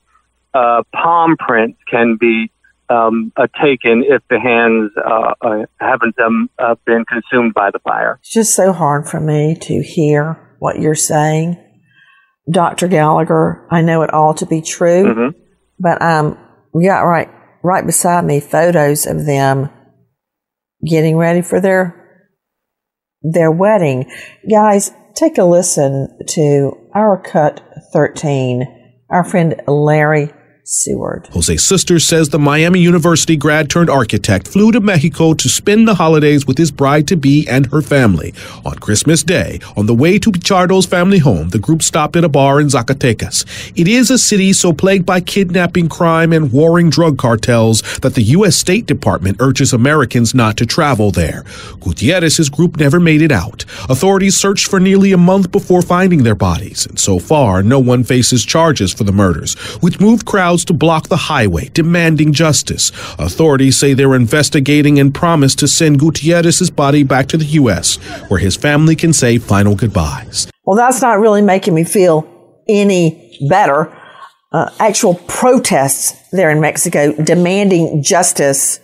uh, 0.56 0.82
palm 0.92 1.38
prints 1.38 1.78
can 1.88 2.16
be 2.16 2.50
um, 2.90 3.32
uh, 3.36 3.48
taken 3.62 4.04
if 4.08 4.22
the 4.30 4.40
hands 4.40 4.92
uh, 4.98 5.34
uh, 5.42 5.66
haven't 5.80 6.16
um, 6.20 6.50
uh, 6.60 6.76
been 6.86 7.06
consumed 7.06 7.54
by 7.54 7.72
the 7.72 7.80
fire. 7.80 8.20
It's 8.22 8.34
just 8.34 8.56
so 8.56 8.72
hard 8.74 9.08
for 9.08 9.20
me 9.20 9.56
to 9.62 9.82
hear 9.82 10.56
what 10.60 10.80
you're 10.80 10.96
saying. 10.96 11.64
Dr. 12.50 12.88
Gallagher, 12.88 13.68
I 13.70 13.82
know 13.82 14.04
it 14.04 14.14
all 14.14 14.34
to 14.36 14.46
be 14.46 14.62
true, 14.62 15.04
mm-hmm. 15.04 15.40
but 15.80 16.02
um, 16.02 16.38
we 16.74 16.86
got 16.86 17.02
right 17.02 17.30
right 17.64 17.86
beside 17.86 18.24
me 18.24 18.40
photos 18.40 19.06
of 19.06 19.26
them 19.26 19.70
getting 20.86 21.18
ready 21.18 21.42
for 21.42 21.60
their 21.60 21.94
their 23.22 23.52
wedding. 23.52 24.10
Guys, 24.50 24.92
take 25.16 25.38
a 25.38 25.44
listen 25.44 26.18
to 26.30 26.72
our 26.94 27.22
cut 27.22 27.62
13. 27.92 28.66
Our 29.10 29.24
friend 29.24 29.62
Larry 29.68 30.32
Seward. 30.70 31.30
Jose's 31.32 31.64
sister 31.64 31.98
says 31.98 32.28
the 32.28 32.38
Miami 32.38 32.82
University 32.82 33.38
grad 33.38 33.70
turned 33.70 33.90
architect 33.90 34.50
flew 34.50 34.70
to 34.74 34.82
Mexico 34.82 35.34
to 35.34 35.48
spend 35.48 35.88
the 35.88 35.96
holidays 35.96 36.46
with 36.46 36.58
his 36.58 36.72
bride 36.72 37.08
to 37.08 37.16
be 37.16 37.48
and 37.48 37.68
her 37.68 37.82
family. 37.82 38.34
On 38.66 38.76
Christmas 38.76 39.24
Day, 39.24 39.62
on 39.78 39.86
the 39.86 39.96
way 39.96 40.20
to 40.20 40.30
Pichardo's 40.30 40.86
family 40.86 41.20
home, 41.20 41.48
the 41.50 41.58
group 41.58 41.82
stopped 41.82 42.18
at 42.18 42.26
a 42.26 42.30
bar 42.30 42.60
in 42.60 42.68
Zacatecas. 42.68 43.46
It 43.80 43.88
is 43.88 44.12
a 44.12 44.18
city 44.18 44.52
so 44.52 44.74
plagued 44.74 45.06
by 45.06 45.22
kidnapping 45.22 45.88
crime 45.88 46.34
and 46.34 46.52
warring 46.52 46.90
drug 46.90 47.18
cartels 47.18 47.82
that 48.00 48.16
the 48.16 48.24
U.S. 48.24 48.58
State 48.58 48.88
Department 48.88 49.38
urges 49.40 49.72
Americans 49.72 50.36
not 50.36 50.58
to 50.58 50.66
travel 50.66 51.12
there. 51.12 51.44
Gutierrez's 51.80 52.50
group 52.50 52.76
never 52.76 53.00
made 53.00 53.22
it 53.22 53.32
out. 53.32 53.64
Authorities 53.90 54.36
searched 54.36 54.68
for 54.68 54.82
nearly 54.82 55.14
a 55.14 55.18
month 55.18 55.50
before 55.50 55.82
finding 55.82 56.24
their 56.24 56.36
bodies, 56.36 56.86
and 56.88 57.00
so 57.00 57.20
far, 57.20 57.64
no 57.64 57.80
one 57.80 58.04
faces 58.04 58.44
charges 58.44 58.92
for 58.92 59.06
the 59.06 59.14
murders, 59.14 59.56
which 59.80 60.02
moved 60.02 60.26
crowds 60.26 60.57
to 60.66 60.74
block 60.74 61.08
the 61.08 61.18
highway, 61.18 61.70
demanding 61.70 62.34
justice. 62.34 62.92
Authorities 63.20 63.78
say 63.78 63.94
they're 63.94 64.16
investigating 64.16 65.00
and 65.00 65.14
promise 65.14 65.56
to 65.56 65.68
send 65.68 66.00
Gutierrez's 66.00 66.70
body 66.70 67.04
back 67.04 67.28
to 67.28 67.38
the 67.38 67.46
U.S., 67.46 67.96
where 68.30 68.40
his 68.40 68.56
family 68.56 68.96
can 68.96 69.14
say 69.14 69.38
final 69.38 69.76
goodbyes. 69.76 70.50
Well, 70.66 70.78
that's 70.78 71.02
not 71.02 71.20
really 71.20 71.42
making 71.42 71.74
me 71.74 71.84
feel 71.84 72.28
any 72.68 73.38
better. 73.50 73.94
Uh, 74.52 74.70
actual 74.80 75.16
protests 75.28 76.16
there 76.32 76.50
in 76.50 76.62
Mexico 76.62 77.12
demanding 77.14 78.02
justice 78.02 78.80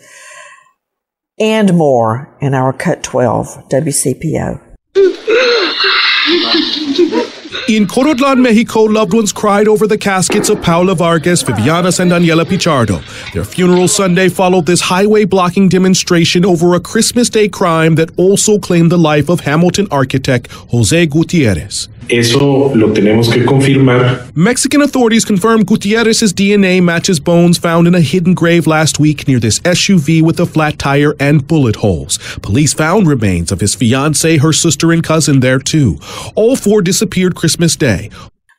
and 1.40 1.74
more 1.74 2.38
in 2.42 2.54
our 2.54 2.74
Cut 2.74 3.04
12 3.04 3.70
WCPO. 3.70 4.62
In 7.70 7.88
Colotlan, 7.88 8.42
Mexico, 8.42 8.82
loved 8.82 9.14
ones 9.14 9.32
cried 9.32 9.68
over 9.68 9.88
the 9.88 9.98
caskets 9.98 10.50
of 10.50 10.62
Paula 10.62 10.96
Vargas, 10.96 11.44
Vivianas, 11.44 12.00
and 12.00 12.12
Daniela 12.12 12.46
Pichardo. 12.46 13.02
Their 13.34 13.46
funeral 13.46 13.88
Sunday 13.88 14.30
followed 14.30 14.66
this 14.66 14.82
highway 14.82 15.26
blocking 15.26 15.70
demonstration 15.70 16.46
over 16.46 16.76
a 16.76 16.80
Christmas 16.80 17.30
Day 17.30 17.48
crime 17.48 17.96
that 17.96 18.12
also 18.18 18.60
claimed 18.60 18.92
the 18.92 18.98
life 18.98 19.30
of 19.30 19.42
Hamilton 19.42 19.88
architect 19.92 20.52
Jose 20.52 21.06
Gutierrez. 21.06 21.90
Eso 22.10 22.74
lo 22.74 22.94
tenemos 22.94 23.32
que 23.32 23.44
confirmar. 23.46 24.32
Mexican 24.36 24.82
authorities 24.82 25.26
confirmed 25.26 25.66
Gutierrez's 25.66 26.34
DNA 26.34 26.82
matches 26.82 27.20
bones 27.20 27.58
found 27.58 27.88
in 27.88 27.96
a 27.96 28.02
hidden 28.02 28.34
grave 28.34 28.68
last 28.68 29.00
week 29.00 29.28
near 29.28 29.40
this 29.40 29.60
SUV 29.60 30.22
with 30.22 30.40
a 30.40 30.46
flat 30.46 30.78
tire 30.78 31.16
and 31.20 31.48
bullet 31.48 31.78
holes. 31.78 32.18
Police 32.42 32.74
found 32.74 33.08
remains 33.08 33.52
of 33.52 33.60
his 33.60 33.76
fiancee, 33.76 34.38
her 34.38 34.54
sister, 34.54 34.92
and 34.92 35.04
cousin 35.04 35.40
there 35.40 35.60
too. 35.60 35.98
All 36.36 36.56
four 36.56 36.82
disappeared 36.82 37.36
Christmas 37.36 37.76
Day. 37.76 38.10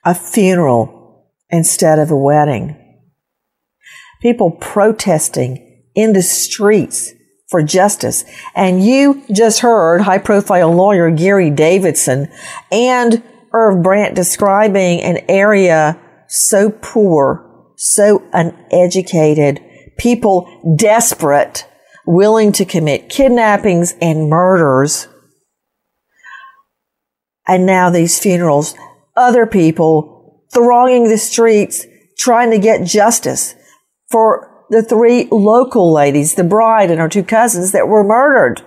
A 0.04 0.14
funeral 0.14 1.30
instead 1.50 1.98
of 1.98 2.10
a 2.10 2.16
wedding. 2.16 2.76
People 4.20 4.52
protesting 4.52 5.60
in 5.94 6.12
the 6.12 6.22
streets 6.22 7.12
for 7.48 7.62
justice. 7.62 8.24
And 8.54 8.84
you 8.84 9.22
just 9.32 9.60
heard 9.60 10.00
high 10.00 10.18
profile 10.18 10.72
lawyer 10.72 11.10
Gary 11.10 11.50
Davidson 11.50 12.28
and 12.72 13.22
Irv 13.54 13.82
Brandt 13.82 14.16
describing 14.16 15.00
an 15.00 15.18
area 15.28 15.98
so 16.28 16.70
poor, 16.70 17.72
so 17.76 18.22
uneducated, 18.32 19.60
people 19.96 20.74
desperate, 20.76 21.66
willing 22.04 22.50
to 22.52 22.64
commit 22.64 23.08
kidnappings 23.08 23.94
and 24.02 24.28
murders. 24.28 25.06
And 27.46 27.64
now 27.64 27.90
these 27.90 28.18
funerals, 28.18 28.74
other 29.16 29.46
people 29.46 30.44
thronging 30.52 31.04
the 31.04 31.18
streets 31.18 31.86
trying 32.18 32.50
to 32.50 32.58
get 32.58 32.86
justice 32.86 33.54
for 34.10 34.66
the 34.70 34.82
three 34.82 35.28
local 35.30 35.92
ladies, 35.92 36.34
the 36.34 36.44
bride 36.44 36.90
and 36.90 37.00
her 37.00 37.08
two 37.08 37.22
cousins 37.22 37.72
that 37.72 37.86
were 37.86 38.02
murdered. 38.02 38.62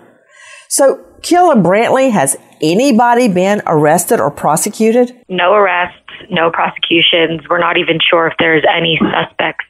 So 0.69 1.06
Keila 1.21 1.63
Brantley 1.63 2.11
has 2.11 2.37
anybody 2.61 3.27
been 3.27 3.61
arrested 3.65 4.19
or 4.19 4.31
prosecuted? 4.31 5.15
No 5.29 5.53
arrests, 5.53 5.99
no 6.29 6.51
prosecutions. 6.51 7.41
We're 7.49 7.59
not 7.59 7.77
even 7.77 7.99
sure 7.99 8.27
if 8.27 8.33
there's 8.39 8.63
any 8.73 8.99
suspects 9.11 9.65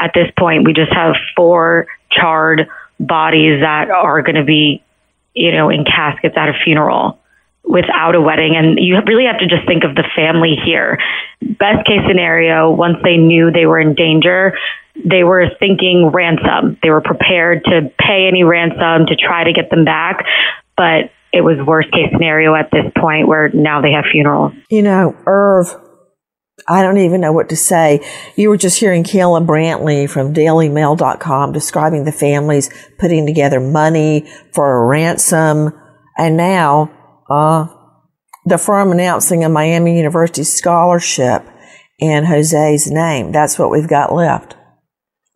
at 0.00 0.12
this 0.14 0.30
point. 0.38 0.64
We 0.66 0.72
just 0.72 0.92
have 0.92 1.14
four 1.36 1.86
charred 2.10 2.68
bodies 3.00 3.60
that 3.60 3.90
are 3.90 4.22
going 4.22 4.36
to 4.36 4.44
be, 4.44 4.82
you 5.34 5.52
know, 5.52 5.70
in 5.70 5.84
caskets 5.84 6.36
at 6.36 6.48
a 6.48 6.52
funeral 6.64 7.18
without 7.64 8.14
a 8.14 8.20
wedding. 8.20 8.54
And 8.56 8.78
you 8.78 8.96
really 9.06 9.26
have 9.26 9.38
to 9.38 9.46
just 9.46 9.66
think 9.66 9.84
of 9.84 9.94
the 9.94 10.04
family 10.14 10.56
here. 10.64 10.98
Best 11.40 11.86
case 11.86 12.00
scenario, 12.06 12.70
once 12.70 12.98
they 13.02 13.16
knew 13.16 13.50
they 13.50 13.66
were 13.66 13.80
in 13.80 13.94
danger, 13.94 14.56
they 14.94 15.24
were 15.24 15.46
thinking 15.58 16.10
ransom. 16.12 16.78
They 16.82 16.90
were 16.90 17.00
prepared 17.00 17.64
to 17.64 17.90
pay 17.98 18.28
any 18.28 18.44
ransom 18.44 19.06
to 19.06 19.16
try 19.16 19.44
to 19.44 19.52
get 19.52 19.70
them 19.70 19.84
back. 19.84 20.24
But 20.76 21.10
it 21.32 21.42
was 21.42 21.56
worst 21.66 21.90
case 21.92 22.10
scenario 22.12 22.54
at 22.54 22.70
this 22.70 22.90
point 23.00 23.26
where 23.26 23.50
now 23.52 23.80
they 23.80 23.92
have 23.92 24.04
funerals. 24.10 24.52
You 24.70 24.82
know, 24.82 25.16
Irv, 25.26 25.74
I 26.68 26.82
don't 26.82 26.98
even 26.98 27.20
know 27.20 27.32
what 27.32 27.48
to 27.48 27.56
say. 27.56 28.00
You 28.36 28.50
were 28.50 28.56
just 28.56 28.78
hearing 28.78 29.02
Keila 29.02 29.46
Brantley 29.46 30.08
from 30.08 30.34
dailymail.com 30.34 31.52
describing 31.52 32.04
the 32.04 32.12
families 32.12 32.70
putting 32.98 33.26
together 33.26 33.60
money 33.60 34.28
for 34.52 34.76
a 34.76 34.86
ransom. 34.86 35.72
And 36.18 36.36
now, 36.36 36.90
uh, 37.30 37.66
the 38.44 38.58
firm 38.58 38.92
announcing 38.92 39.44
a 39.44 39.48
Miami 39.48 39.96
University 39.96 40.44
scholarship 40.44 41.42
in 41.98 42.24
Jose's 42.24 42.90
name. 42.90 43.32
That's 43.32 43.58
what 43.58 43.70
we've 43.70 43.88
got 43.88 44.12
left. 44.12 44.56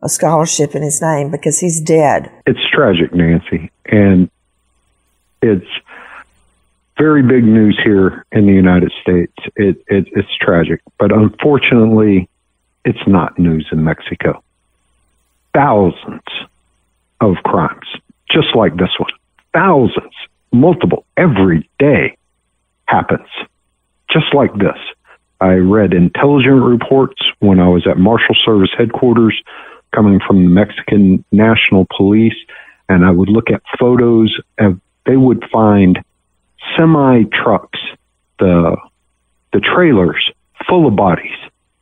A 0.03 0.09
scholarship 0.09 0.75
in 0.75 0.83
his 0.83 1.01
name 1.01 1.31
because 1.31 1.59
he's 1.59 1.81
dead. 1.81 2.29
It's 2.45 2.59
tragic, 2.71 3.13
Nancy. 3.13 3.71
And 3.85 4.29
it's 5.41 5.67
very 6.97 7.21
big 7.21 7.43
news 7.43 7.79
here 7.83 8.25
in 8.31 8.47
the 8.47 8.53
United 8.53 8.91
States. 9.01 9.33
It, 9.55 9.83
it, 9.87 10.07
it's 10.11 10.35
tragic, 10.39 10.81
but 10.97 11.11
unfortunately, 11.11 12.27
it's 12.85 13.07
not 13.07 13.37
news 13.37 13.67
in 13.71 13.83
Mexico. 13.83 14.43
Thousands 15.53 16.23
of 17.21 17.35
crimes, 17.45 17.87
just 18.31 18.55
like 18.55 18.75
this 18.77 18.91
one. 18.97 19.11
Thousands, 19.53 20.13
multiple, 20.51 21.05
every 21.17 21.69
day 21.79 22.17
happens, 22.85 23.27
just 24.09 24.33
like 24.33 24.53
this. 24.57 24.77
I 25.39 25.53
read 25.53 25.93
intelligence 25.93 26.61
reports 26.63 27.21
when 27.39 27.59
I 27.59 27.67
was 27.67 27.85
at 27.85 27.97
Marshal 27.97 28.35
Service 28.43 28.71
headquarters 28.75 29.39
coming 29.93 30.19
from 30.25 30.43
the 30.43 30.49
Mexican 30.49 31.23
National 31.31 31.85
Police, 31.95 32.37
and 32.89 33.05
I 33.05 33.11
would 33.11 33.29
look 33.29 33.51
at 33.51 33.61
photos 33.79 34.35
of 34.57 34.79
they 35.07 35.17
would 35.17 35.43
find 35.51 36.03
semi 36.75 37.23
trucks, 37.23 37.79
the 38.37 38.77
the 39.53 39.59
trailers 39.59 40.29
full 40.67 40.85
of 40.85 40.95
bodies 40.95 41.37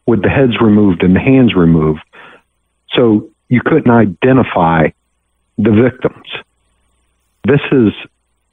with 0.06 0.22
the 0.22 0.30
heads 0.30 0.62
removed 0.62 1.04
and 1.04 1.16
the 1.16 1.20
hands 1.20 1.56
removed. 1.56 2.02
So 2.94 3.30
you 3.50 3.62
couldn't 3.66 3.92
identify 3.92 4.90
the 5.58 5.72
victims. 5.72 6.28
This 7.46 7.62
is 7.72 7.92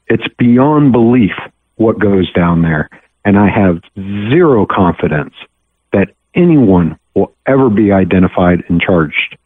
it's 0.07 0.27
beyond 0.37 0.91
belief 0.91 1.33
what 1.75 1.99
goes 1.99 2.31
down 2.33 2.61
there. 2.61 2.89
And 3.25 3.37
I 3.37 3.49
have 3.49 3.81
zero 3.95 4.65
confidence 4.65 5.33
that 5.93 6.09
anyone 6.35 6.99
will 7.15 7.33
ever 7.45 7.69
be 7.69 7.91
identified 7.91 8.63
and 8.67 8.81
charged 8.81 9.37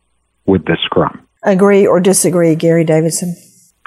with 0.45 0.65
this 0.65 0.79
crime. 0.89 1.21
Agree 1.43 1.85
or 1.85 1.99
disagree, 1.99 2.55
Gary 2.55 2.83
Davidson? 2.83 3.35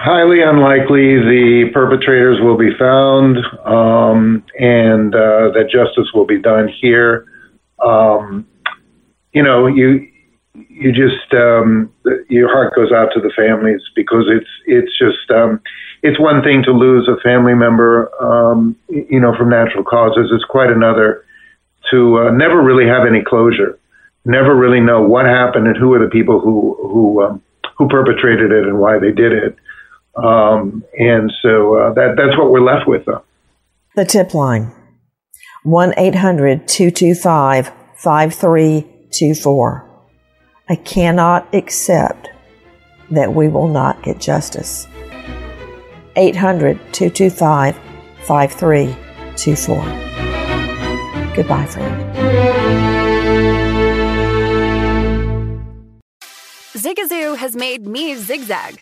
Highly 0.01 0.41
unlikely 0.41 1.19
the 1.19 1.69
perpetrators 1.73 2.39
will 2.41 2.57
be 2.57 2.71
found 2.77 3.37
um, 3.65 4.43
and 4.57 5.13
uh, 5.13 5.53
that 5.53 5.69
justice 5.71 6.11
will 6.13 6.25
be 6.25 6.39
done 6.39 6.67
here. 6.81 7.25
Um, 7.83 8.47
you 9.31 9.43
know, 9.43 9.67
you 9.67 10.07
you 10.53 10.91
just 10.91 11.31
um, 11.33 11.93
your 12.29 12.49
heart 12.49 12.73
goes 12.75 12.91
out 12.91 13.09
to 13.13 13.21
the 13.21 13.31
families 13.35 13.81
because 13.95 14.25
it's 14.27 14.49
it's 14.65 14.91
just 14.97 15.29
um, 15.29 15.61
it's 16.01 16.19
one 16.19 16.43
thing 16.43 16.63
to 16.63 16.71
lose 16.71 17.07
a 17.07 17.21
family 17.21 17.53
member, 17.53 18.09
um, 18.21 18.75
you 18.89 19.19
know, 19.19 19.35
from 19.37 19.49
natural 19.49 19.83
causes. 19.83 20.31
It's 20.33 20.43
quite 20.45 20.71
another 20.71 21.23
to 21.91 22.19
uh, 22.19 22.31
never 22.31 22.61
really 22.61 22.87
have 22.87 23.05
any 23.07 23.23
closure, 23.23 23.77
never 24.25 24.55
really 24.55 24.81
know 24.81 25.01
what 25.01 25.25
happened 25.25 25.67
and 25.67 25.77
who 25.77 25.93
are 25.93 26.03
the 26.03 26.09
people 26.09 26.39
who 26.39 26.75
who 26.81 27.23
um, 27.23 27.41
who 27.77 27.87
perpetrated 27.87 28.51
it 28.51 28.65
and 28.65 28.79
why 28.79 28.97
they 28.97 29.11
did 29.11 29.31
it. 29.31 29.55
Um, 30.15 30.83
and 30.97 31.31
so 31.41 31.75
uh, 31.75 31.93
that 31.93 32.15
that's 32.17 32.37
what 32.37 32.51
we're 32.51 32.61
left 32.61 32.87
with. 32.87 33.05
Though. 33.05 33.23
The 33.95 34.05
tip 34.05 34.33
line 34.33 34.71
1 35.63 35.93
800 35.97 36.67
225 36.67 37.71
5324. 37.95 39.87
I 40.69 40.75
cannot 40.75 41.53
accept 41.53 42.29
that 43.11 43.33
we 43.33 43.47
will 43.47 43.67
not 43.67 44.01
get 44.03 44.19
justice. 44.19 44.87
800 46.15 46.77
225 46.93 47.79
5324. 48.23 49.75
Goodbye, 51.35 51.65
friend. 51.65 52.15
Zigazoo 56.75 57.37
has 57.37 57.55
made 57.55 57.85
me 57.85 58.15
zigzag. 58.15 58.81